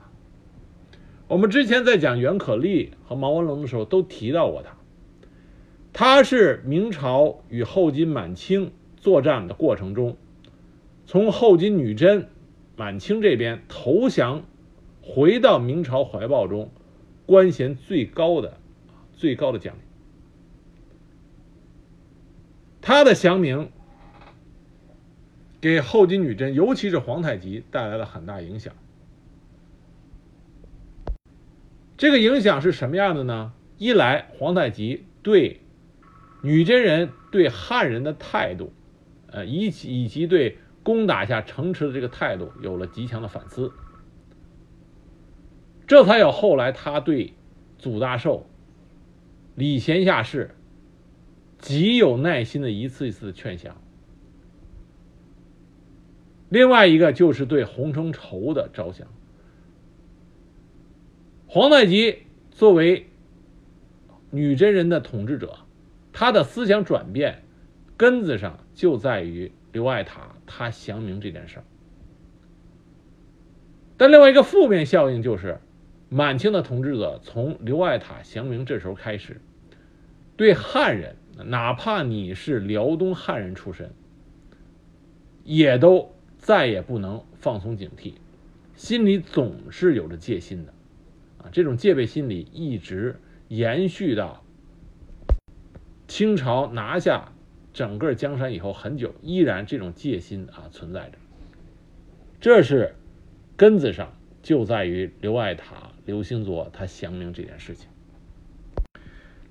[1.28, 4.76] 我们之前在讲袁可立和毛文龙的时候都提到过他。
[5.92, 10.16] 他是明朝与后金满清作战的过程中，
[11.04, 12.28] 从后金女真
[12.76, 14.44] 满清这边投降。
[15.04, 16.70] 回到明朝怀抱中，
[17.26, 18.58] 官衔最高的、
[19.12, 19.82] 最高的将领，
[22.80, 23.68] 他的降明
[25.60, 28.72] 给后金女真，尤其是皇太极带来了很大影响。
[31.96, 33.52] 这个影响是什么样的呢？
[33.78, 35.60] 一来，皇太极对
[36.42, 38.72] 女真人、对汉人的态度，
[39.33, 43.72] 呃，以及以及对攻打下城池的这个态度，有了极强的反思。
[45.87, 47.35] 这才有后来他对
[47.78, 48.46] 祖大寿、
[49.56, 50.54] 礼贤下士
[51.58, 53.76] 极有耐心的一次一次的劝降。
[56.48, 59.08] 另外一个就是对洪承畴的着想。
[61.46, 62.18] 皇太极
[62.50, 63.06] 作为
[64.30, 65.58] 女真人的统治者，
[66.12, 67.44] 他的思想转变
[67.96, 71.64] 根子上就在于刘爱塔他降明这件事儿。
[73.96, 75.58] 但另外一个负面效应就是。
[76.14, 79.40] 满清的统治者从刘爱塔降明这时候开始，
[80.37, 81.16] 对汉人，
[81.46, 83.90] 哪怕你是辽东汉人出身，
[85.42, 88.12] 也都再也不能放松警惕，
[88.77, 90.75] 心里总是有着戒心的，
[91.38, 93.18] 啊，这种戒备心理一直
[93.48, 94.44] 延续到
[96.06, 97.31] 清朝拿下
[97.73, 101.18] 整个江山以后很久，依然这种戒心啊存在着。
[102.40, 102.94] 这是
[103.56, 104.12] 根子上
[104.42, 107.88] 就在于刘爱塔、刘兴佐他降明这件事情。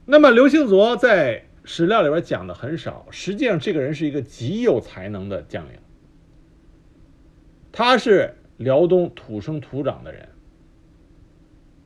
[0.05, 5.79] 那么刘兴佐在史料里边讲的很少，实际上这个人是一个极有才能的将领。
[7.71, 10.27] 他是辽东土生土长的人，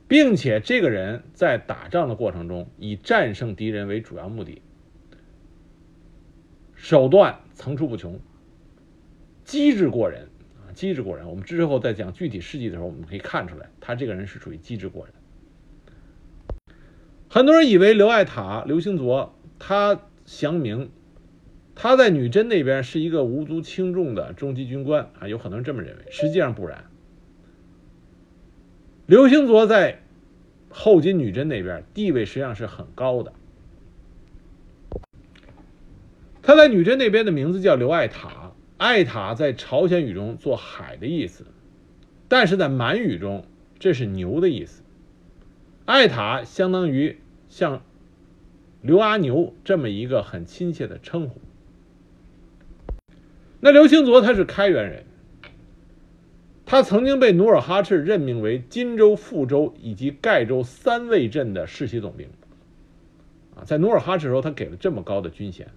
[0.08, 4.62] 并且这个人在打仗的过程中以战胜敌人为主要目的，
[6.86, 8.20] 手段层出不穷，
[9.44, 11.28] 机智过人啊，机智过人。
[11.28, 15.16] 我们之后再讲具体事迹的时候，我们可以看出来，他这个人是属于机智过人。
[17.28, 20.92] 很多人以为刘爱塔、刘兴佐他降明。
[21.74, 26.86] 他在女真那边是一个无足轻重的中级军官啊，有很多人这么认为，实际上不然。
[29.08, 30.04] 刘兴佐在
[30.70, 33.34] 后金女真那边地位实际上是很高的。
[36.46, 41.44] 他在女真那边的名字叫刘爱塔，爱塔在朝鲜语中做海的意思，
[42.28, 43.48] 但是在满语中
[43.80, 44.84] 这是牛的意思。
[45.86, 47.18] 爱塔相当于
[47.50, 47.82] 像
[48.84, 51.42] 刘阿牛这么一个很亲切的称呼。
[53.60, 55.06] 那刘兴佐他是开原人，
[56.64, 62.28] 他曾经被努尔哈赤任命为金州、富州以及盖州三卫镇的世袭总兵。
[63.56, 65.72] 啊，在努尔哈赤时候，他给了这么高的军衔，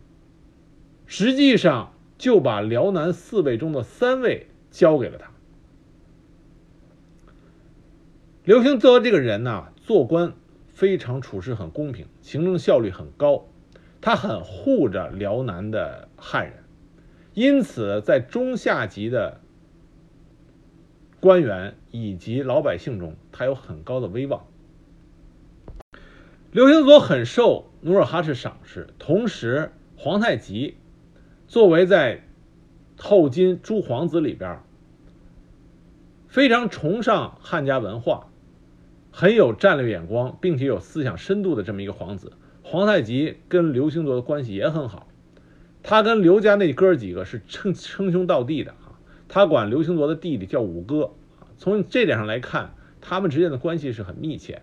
[1.08, 5.30] 实际上就把辽南四卫中的三位交给了他。
[8.44, 10.34] 刘兴佐这个人呢，做官
[10.68, 13.46] 非常处事很公平，行政效率很高，
[14.02, 16.62] 他很护着辽南的汉人。
[17.32, 19.40] 因此，在中下级的
[21.20, 24.46] 官员以及老百姓中，他有很高的威望。
[26.52, 30.76] 刘兴佐很受努尔哈赤赏识，同时皇太极
[31.48, 32.22] 作为在
[32.96, 34.60] 后金诸皇子里边
[36.28, 38.28] 非常崇尚汉家文化、
[39.10, 45.08] 很有战略眼光，并且有思想深度的这么一个皇子，皇太极跟刘兴佐的关系也很好。
[45.82, 51.12] 他跟刘家那哥几个是称称兄道弟的啊，他管刘兴佐的弟弟叫五哥。
[51.56, 54.60] 从这点上来看，他们之间的关系是很密切。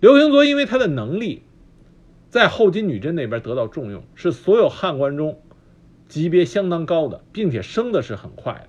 [0.00, 1.42] 刘兴佐因为他的能力，
[2.32, 5.38] 在后金女真那边得到重用，是所有汉官中
[6.08, 8.68] 级别相当高的，并且升的是很快的。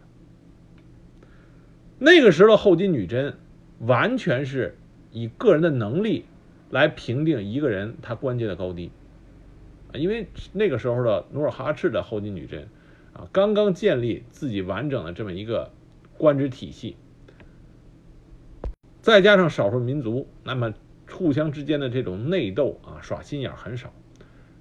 [1.98, 3.38] 那个时候的后金女真，
[3.80, 4.78] 完全是
[5.12, 6.26] 以个人的能力
[6.72, 8.92] 来评定一个人他官阶的高低。
[9.94, 12.68] 因为那个时候的努尔哈赤的后金女真，
[13.14, 15.72] 啊，刚刚建立自己完整的这么一个
[16.18, 16.98] 官职体系，
[19.00, 20.74] 再加上少数民族，那么
[21.10, 23.94] 互相之间的这种内斗啊，耍心眼很少，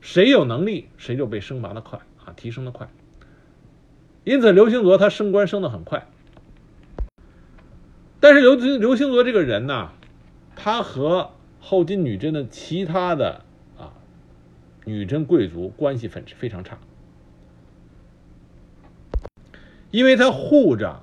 [0.00, 2.88] 谁有能力谁就被升拔的快啊，提升的快。
[4.24, 6.06] 因此，刘兴泽他升官升的很快，
[8.20, 9.90] 但是刘刘兴泽这个人呢，
[10.54, 13.44] 他和后金女真的其他的
[13.76, 13.92] 啊。
[14.84, 16.78] 女真贵族关系非非常差，
[19.90, 21.02] 因为他护着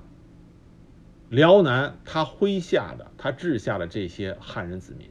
[1.28, 5.09] 辽南他麾下的他治下的这些汉人子民，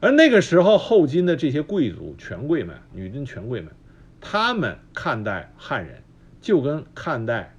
[0.00, 3.72] 而那个时候后金的这些贵族权贵们，女真权贵们，
[4.20, 6.02] 他们看待汉人
[6.40, 7.56] 就跟看待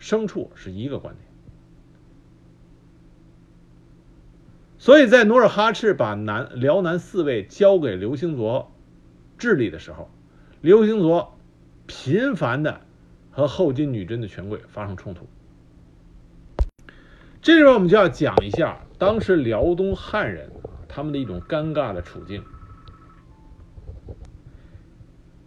[0.00, 1.24] 牲畜是一个观点。
[4.78, 8.70] 所以在努尔哈赤把南辽南四卫交给刘兴佐
[9.38, 10.10] 治理的时候，
[10.60, 11.36] 刘兴佐
[11.86, 12.82] 频繁的
[13.30, 15.26] 和后金女真的权贵发生冲突。
[17.42, 20.50] 这时候我们就要讲一下当时辽东汉人
[20.94, 22.44] 他们的一种尴尬的处境，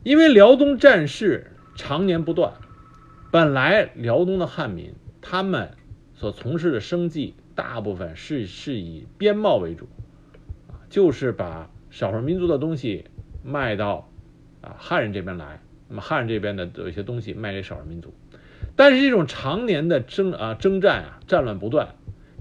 [0.04, 2.54] 因为辽东战事常年不断，
[3.32, 5.72] 本来辽东的汉民他们
[6.14, 7.36] 所从事的生计。
[7.56, 9.90] 大部分是是以边贸为主，
[10.92, 13.06] 就是把少数民族的东西
[13.44, 14.08] 卖到
[14.62, 18.14] 啊汉人这边来，那么汉人这边的有一些东西卖给少数民族，
[18.76, 21.96] 但是这种常年的征啊征战啊战乱不断，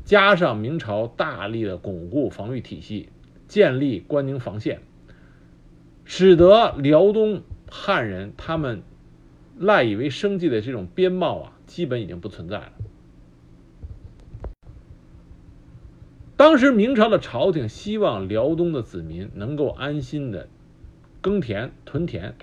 [0.06, 3.08] 加上明朝大力的巩固防御体系，
[3.48, 4.80] 建立关宁防线，
[6.04, 8.82] 使得辽东汉人他们
[9.58, 12.72] 赖以为生计的这种边贸啊，基本已经不存在了。
[16.36, 20.48] 当时明朝的朝廷希望辽东的子民能够安心的
[21.20, 22.36] 耕田、屯田，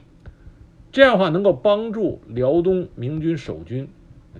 [0.92, 3.88] 这样的话能够帮助辽东明军守军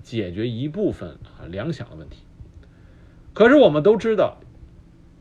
[0.02, 2.23] 解决一部分啊粮饷的问题。
[3.34, 4.38] 可是我们都知道，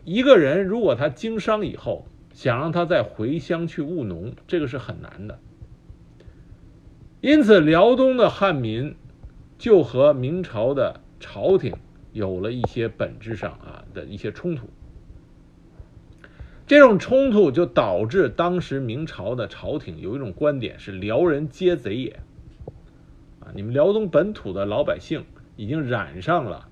[0.05, 5.39] 一个人如果他经商以后，想让他再回乡去务农，这个是很难的。
[7.21, 8.95] 因此，辽东的汉民
[9.57, 11.73] 就和明朝的朝廷
[12.11, 14.67] 有了一些本质上啊的一些冲突。
[16.67, 22.19] 这种冲突就导致当时明朝的朝廷有一种观点是“辽人皆贼也”，
[23.41, 25.23] 啊，你们辽东本土的老百姓
[25.55, 26.69] 已经染上了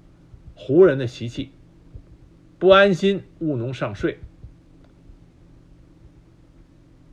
[0.64, 1.50] 胡人的习气，
[2.60, 4.20] 不安心务农上税，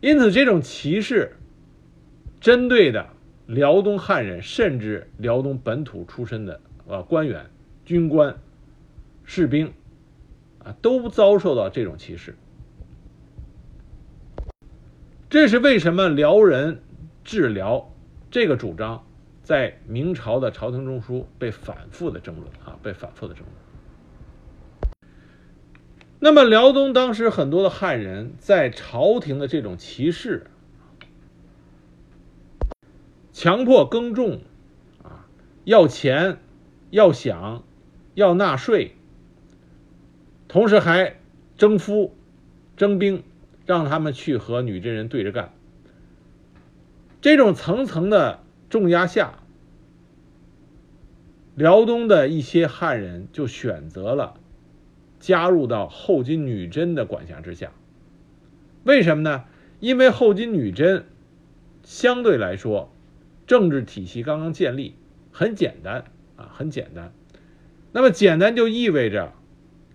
[0.02, 1.32] 因此这种歧视
[2.42, 3.08] 针对的
[3.46, 7.46] 辽东汉人，甚至辽东本土出身的啊官员、
[7.86, 8.36] 军官、
[9.24, 9.72] 士兵，
[10.58, 12.36] 啊，都遭受到这种歧视。
[15.30, 16.82] 这是为什么辽人
[17.24, 17.90] 治辽
[18.30, 19.06] 这个主张
[19.48, 24.92] 在明朝的朝廷中枢被反复的争论啊，被反复的争论。
[26.18, 30.48] 那么辽东当时很多的汉人在朝廷的这种歧视、
[33.32, 34.42] 强迫耕种
[35.02, 35.24] 啊，
[35.64, 36.36] 要钱、
[36.90, 37.62] 要饷、
[38.12, 38.96] 要纳税，
[40.46, 41.18] 同时还
[41.56, 42.14] 征夫、
[42.76, 43.22] 征兵。
[43.64, 45.52] 让他们去和女真人对着干。
[47.20, 49.38] 这种层层的重压下，
[51.54, 54.38] 辽东的一些汉人就选择了
[55.18, 57.72] 加入到后金女真的管辖之下。
[58.84, 59.44] 为什么呢？
[59.80, 61.04] 因为后金女真
[61.82, 62.90] 相对来说
[63.46, 64.94] 政治体系刚刚建立，
[65.32, 66.04] 很简单
[66.36, 67.12] 啊，很简单。
[67.92, 69.32] 那么简单就意味着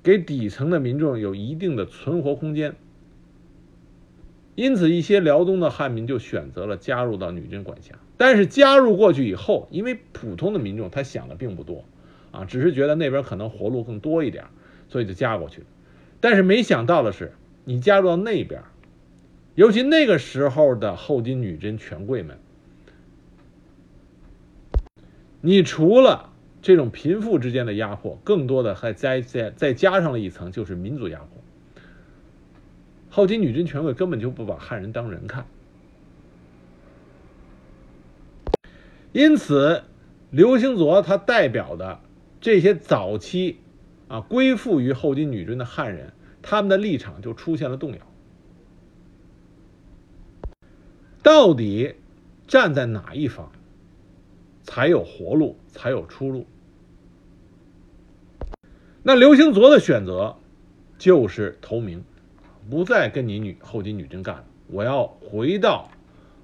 [0.01, 2.76] 给底层的民众有一定的存活空间。
[4.55, 7.95] 因此，一些辽东的汉民就选择了加入到女真管辖。
[8.18, 11.84] 但是加入过去以后，因为普通的民众他想的并不多，
[12.32, 14.45] 啊，只是觉得那边可能活路更多一点，
[14.88, 15.68] 所以就加过去了。
[16.20, 17.34] 但是没想到的是，
[17.66, 18.61] 你加入到那边，
[19.55, 22.38] 尤其那个时候的后金女真权贵们，
[25.41, 26.30] 你除了
[26.61, 31.28] 这种贫富之间的压迫，更多的还再再再加上了一层，就是民族压迫。
[33.09, 35.45] 后金女真权贵根本就不把汉人当人看，
[39.14, 39.84] 因此，
[40.32, 41.99] 刘兴佐他代表的
[42.41, 43.59] 这些早期
[44.07, 46.11] 啊归附于后金女真的汉人，
[46.41, 47.99] 他们的立场就出现了动摇。
[51.22, 51.95] 到底
[52.47, 53.51] 站在哪一方
[54.64, 56.45] 才有活路，才有出路？
[59.03, 60.36] 那刘兴佐的选择
[60.97, 62.03] 就是投明。
[62.70, 65.91] 不再跟你女后金女真干了，我要回到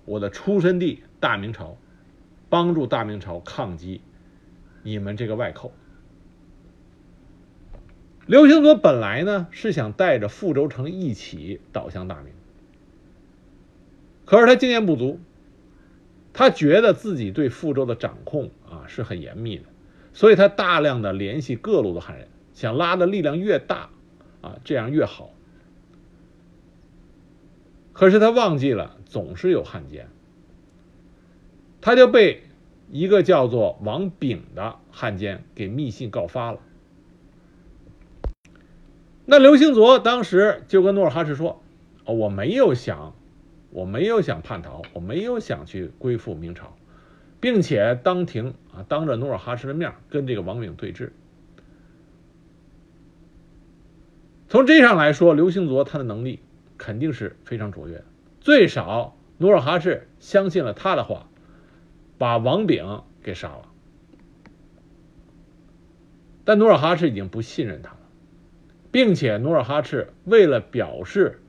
[0.04, 1.78] 我的出身地大明朝，
[2.50, 4.02] 帮助大明朝抗击
[4.84, 5.72] 你们这个外寇。
[8.26, 12.34] 刘兴佐本来呢是想带着傅州城一起倒向大明，
[14.26, 15.20] 可是他经验不足，
[16.32, 19.64] 他觉得自己对傅州的掌控啊是很严密的，
[20.14, 23.90] 所以他大量的联系各路的汉人，想拉的力量越大
[24.42, 25.32] 啊，这样越好。
[27.94, 30.08] 可是他忘记了，总是有汉奸，
[31.82, 32.44] 他就被
[32.90, 36.60] 一个叫做王炳的汉奸给密信告发了。
[39.26, 41.62] 那刘兴佐当时就跟努尔哈赤说
[42.06, 43.14] ：“哦，我没有想，
[43.72, 46.76] 我没有想叛逃，我没有想去归附明朝，
[47.40, 51.10] 并且当庭啊，当着努尔哈赤的面跟这个王炳对峙。
[54.48, 56.40] 从这上来说，刘兴佐他的能力。”
[56.82, 58.06] 肯定是非常卓越，
[58.40, 61.29] 最少努尔哈赤相信了他的话，
[62.20, 63.64] 把王炳给杀了。
[66.46, 68.00] 但努尔哈赤已经不信任他了，
[68.92, 71.40] 并且努尔哈赤为了表示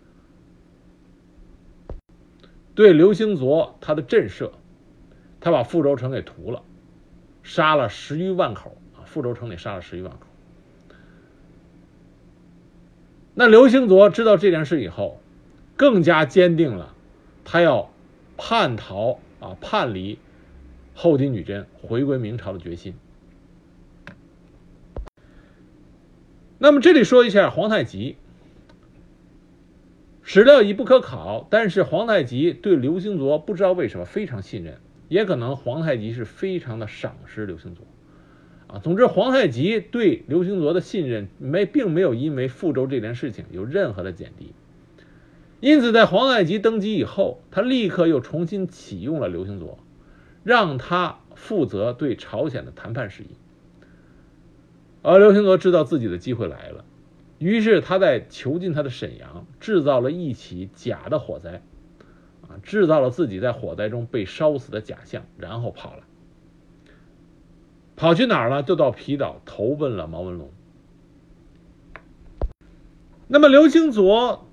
[2.75, 4.53] 对刘兴佐他的震慑，
[5.41, 6.62] 他把富州城给屠了，
[7.43, 9.05] 杀了十余万口啊！
[9.05, 10.27] 富州城里杀了十余万口。
[13.35, 15.18] 那刘兴佐知道这件事以后，
[15.77, 16.95] 更加坚定了
[17.45, 17.91] 他要
[18.37, 20.18] 叛逃啊、叛离
[21.03, 22.92] 后金女真、回归明朝的决心。
[26.59, 28.16] 那么这里说一下皇太极，
[30.22, 34.76] 史料已不可考，但是皇太极对刘兴佐不知道为什么非常信任，
[35.09, 37.86] 也可能皇太极是非常的赏识刘兴佐。
[38.66, 44.53] 啊，总之，皇太极对刘兴佐的信任没，并没有因为富州这件事情有任何的减低。
[45.61, 49.78] 因此，在皇太极登基以后，他立刻又重新启用了刘兴佐，
[50.43, 53.36] 让他负责对朝鲜的谈判事宜。
[55.03, 56.84] 而刘兴佐知道自己的机会来了，
[57.38, 61.62] 于是他在囚禁他的沈阳制造了一起假的火灾，
[62.43, 66.05] 啊，制造了自己在火灾中被烧死的假象，然后跑了。
[67.97, 68.62] 跑去哪儿了？
[68.62, 70.51] 就到皮岛投奔了毛文龙。
[73.28, 74.47] 那么刘兴佐。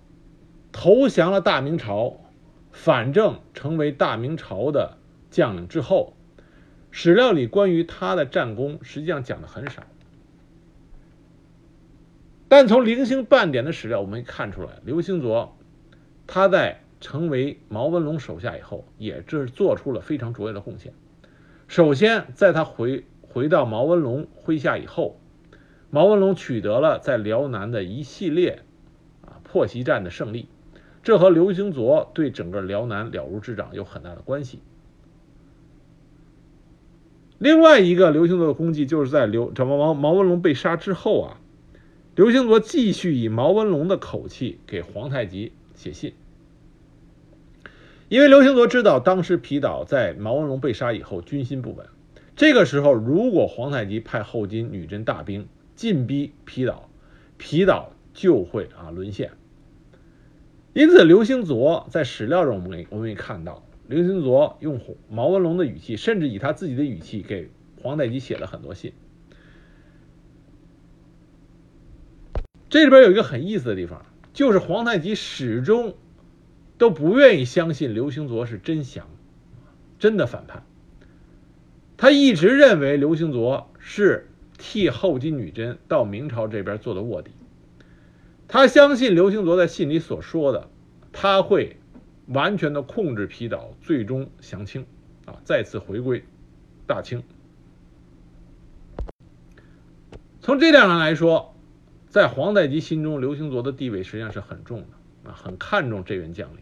[0.73, 2.17] 投降了大明朝，
[2.71, 4.96] 反正成为大明朝的
[5.30, 6.13] 将领之后，
[6.91, 9.84] 史料里关于他的战功实际上讲的很少。
[12.49, 15.57] 但从零星半点的史料，我们看出来，刘兴佐
[16.25, 20.93] 他在成为毛文龙手下以后，也是做出了非常卓越的贡献。
[21.67, 25.19] 首先，在他回回到毛文龙麾下以后，
[25.89, 28.63] 毛文龙取得了在辽南的一系列
[29.25, 30.47] 啊破袭战的胜利。
[31.03, 34.59] 这和刘兴佐对整个辽南了如指掌有很大的关系。
[37.39, 41.38] 另外一个刘兴佐的功绩，就是在刘这毛毛文龙被杀之后啊，
[42.15, 46.13] 刘兴佐继续以毛文龙的口气给皇太极写信，
[48.09, 51.85] 因为刘兴佐知道当时皮岛在毛文龙被杀以后军心不稳，
[52.35, 56.89] 这个时候如果皇太极派后金女真大兵进逼皮岛，
[57.38, 59.31] 皮岛就会啊沦陷。
[60.73, 67.49] 因此，刘兴佐在史料中，我们我们可以看到，刘兴卓用毛文龙的语气，甚至以他自己的语气给
[67.81, 68.91] 皇太极写了很多信。
[72.69, 75.95] 这里边有一个很意思的地方，就是皇太极始终
[76.77, 79.07] 都不愿意相信刘兴卓是真降，
[79.99, 80.65] 真的反叛。
[81.95, 84.27] 他一直认为刘兴卓是
[84.57, 87.31] 替后金女真到明朝这边做的卧底。
[88.49, 90.69] 他相信刘兴卓在信里所说的，
[91.13, 91.77] 他会
[92.28, 94.86] 完全的控制皮岛，最终降清，
[95.25, 96.23] 啊，再次回归
[96.86, 97.23] 大清。
[100.41, 101.55] 从这点上来说，
[102.07, 106.57] 在皇太极心中，刘兴佐的地位实际上是很重的，啊，很看重这员将领。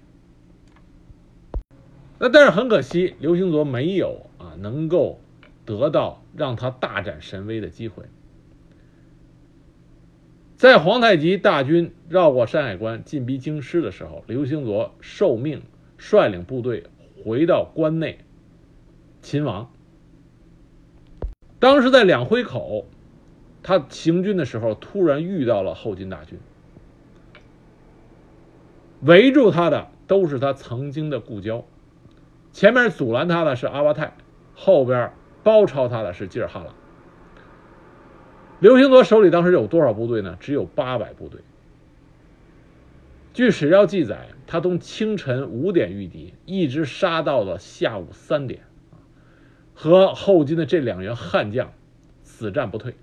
[2.17, 5.19] 那但是很可惜，刘兴佐没有啊能够
[5.65, 8.03] 得到让他大展神威的机会。
[10.55, 15.61] 在皇太极大军绕过山海关进逼京师的时候，刘兴佐受命
[15.97, 16.85] 率领部队
[17.23, 18.19] 回到关内
[19.21, 19.69] 勤王。
[21.59, 22.85] 当时在两辉口，
[23.63, 26.39] 他行军的时候突然遇到了后金大军，
[29.01, 31.65] 围住他的都是他曾经的故交，
[32.53, 34.13] 前面阻拦他的是阿巴泰，
[34.53, 35.11] 后边
[35.43, 36.73] 包抄他的是吉尔哈朗。
[38.59, 40.37] 刘兴佐手里当时有多少部队呢？
[40.39, 41.41] 只有八百部队。
[43.33, 48.61] 据史料记载，他从清晨五点御敌，一直杀到了下午三点，
[49.73, 51.73] 和后金的这两员悍将
[52.23, 52.95] 死战不退。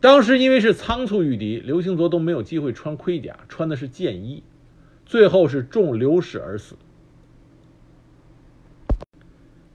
[0.00, 4.42] 当时因为是仓促御敌，刘兴佐都没有机会穿盔甲，穿的是箭衣，
[5.04, 6.76] 最后是中流矢而死。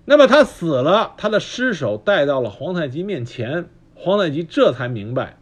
[0.09, 5.37] 那么他死了，他的尸首带到了皇太极面前，皇太极这才明白，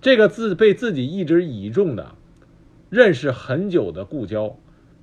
[0.00, 2.16] 这个自被自己一直倚重的、
[2.88, 4.56] 认识很久的故交，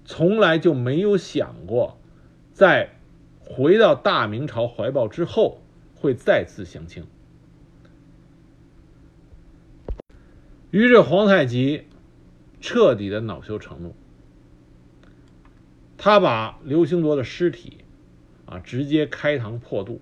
[0.04, 1.98] 从来就没有想过，
[2.52, 2.98] 在
[3.40, 5.62] 回到大明朝怀抱之后
[5.96, 7.08] 会再次降清。
[10.70, 11.86] 于是皇太极
[12.60, 13.96] 彻底的恼羞成怒，
[15.98, 17.78] 他把刘兴铎的尸体。
[18.48, 18.60] 啊！
[18.60, 20.02] 直接开膛破肚，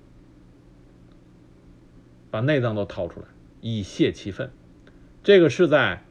[2.31, 3.25] 把内脏都掏出来，
[3.59, 4.49] 以泄其愤。
[5.23, 6.03] 这个是在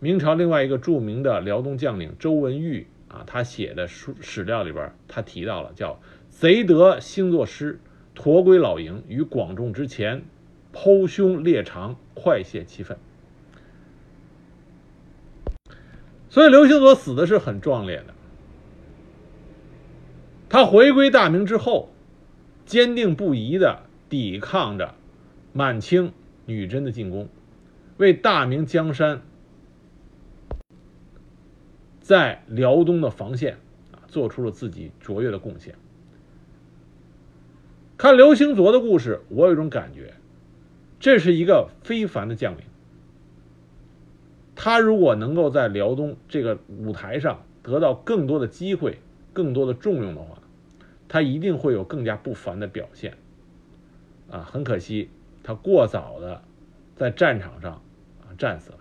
[0.00, 7.80] 明朝另外一个著名的辽东将领周文玉啊，他写的书史料里边，他提到了叫“贼得星座师，
[8.14, 10.24] 驼归老营，于广众之前，
[10.72, 12.98] 剖胸裂肠，快泄其愤。”
[16.28, 18.14] 所以刘兴佐死的是很壮烈的。
[20.50, 21.90] 他回归大明之后，
[22.64, 24.94] 坚定不移的抵抗着
[25.52, 26.12] 满清
[26.46, 27.28] 女真的进攻，
[27.98, 29.20] 为大明江山
[32.00, 33.58] 在辽东的防线
[33.92, 35.74] 啊做出了自己卓越的贡献。
[37.98, 40.14] 看刘兴佐的故事，我有一种感觉，
[40.98, 42.62] 这是一个非凡的将领。
[44.54, 48.98] 他如果能够在辽东这个舞台上得到更多的机会。
[49.38, 50.42] 更多的重用的话，
[51.06, 53.16] 他一定会有更加不凡的表现。
[54.28, 55.10] 啊，很可惜，
[55.44, 56.42] 他过早的
[56.96, 57.74] 在战场上
[58.22, 58.78] 啊战死了。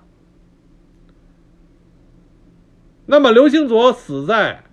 [3.05, 4.63] 那么刘兴佐死在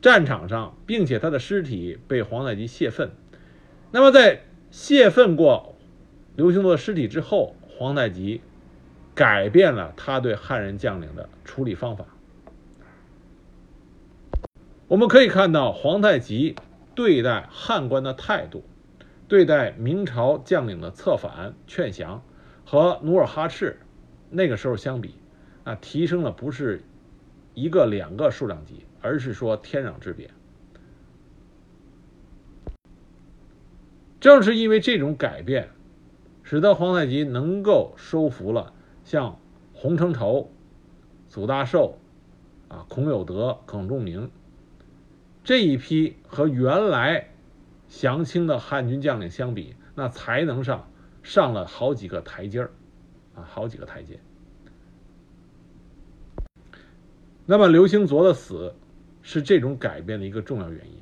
[0.00, 3.10] 战场上，并且他的尸体被皇太极泄愤。
[3.92, 5.76] 那么在泄愤过
[6.36, 8.40] 刘兴佐的尸体之后，皇太极
[9.14, 12.06] 改变了他对汉人将领的处理方法。
[14.86, 16.56] 我们可以看到皇太极
[16.94, 18.64] 对待汉官的态度，
[19.26, 22.22] 对待明朝将领的策反劝降，
[22.66, 23.78] 和努尔哈赤
[24.28, 25.14] 那个时候相比，
[25.64, 26.82] 啊，提升了不是
[27.54, 30.30] 一个两个数量级，而是说天壤之别。
[34.20, 35.70] 正是因为这种改变，
[36.42, 39.38] 使得皇太极能够收服了像
[39.72, 40.50] 洪承畴、
[41.26, 41.98] 祖大寿、
[42.68, 44.30] 啊孔有德、耿仲明。
[45.44, 47.28] 这一批和原来
[47.86, 50.90] 降清的汉军将领相比，那才能上
[51.22, 52.70] 上了好几个台阶儿，
[53.34, 54.18] 啊，好几个台阶。
[57.44, 58.74] 那么刘兴佐的死
[59.20, 60.94] 是这种改变的一个重要原因。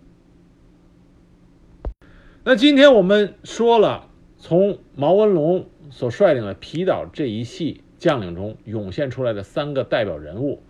[2.43, 10.61] 那今天我们说了，从毛文龙所率领的皮岛这一系将领中涌现出来的三个代表人物，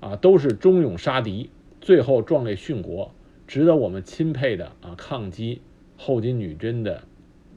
[0.00, 1.50] 啊，都是忠勇杀敌。
[1.80, 3.14] 最后壮烈殉国，
[3.46, 4.94] 值得我们钦佩的啊！
[4.96, 5.62] 抗击
[5.96, 7.04] 后金女真的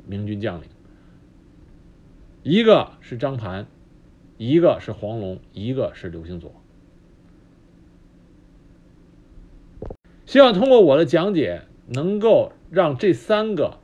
[0.07, 0.67] 明军将领，
[2.41, 3.67] 一个是张盘，
[4.37, 6.51] 一个是黄龙，一个是刘兴佐。
[10.25, 13.77] 希望通过我的讲解，能够让这三个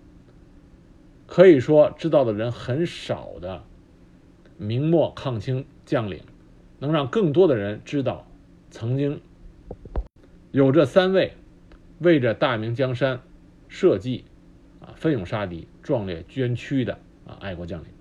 [1.27, 3.63] 可以说知道的人很少的
[4.57, 6.21] 明末抗清将领，
[6.79, 8.25] 能让更多的人知道
[8.71, 9.21] 曾经。
[10.51, 11.33] 有这三位
[11.99, 13.21] 为着大明江山
[13.67, 14.25] 社稷
[14.79, 16.93] 啊奋勇杀敌、壮烈捐躯的
[17.27, 17.98] 啊爱国将领。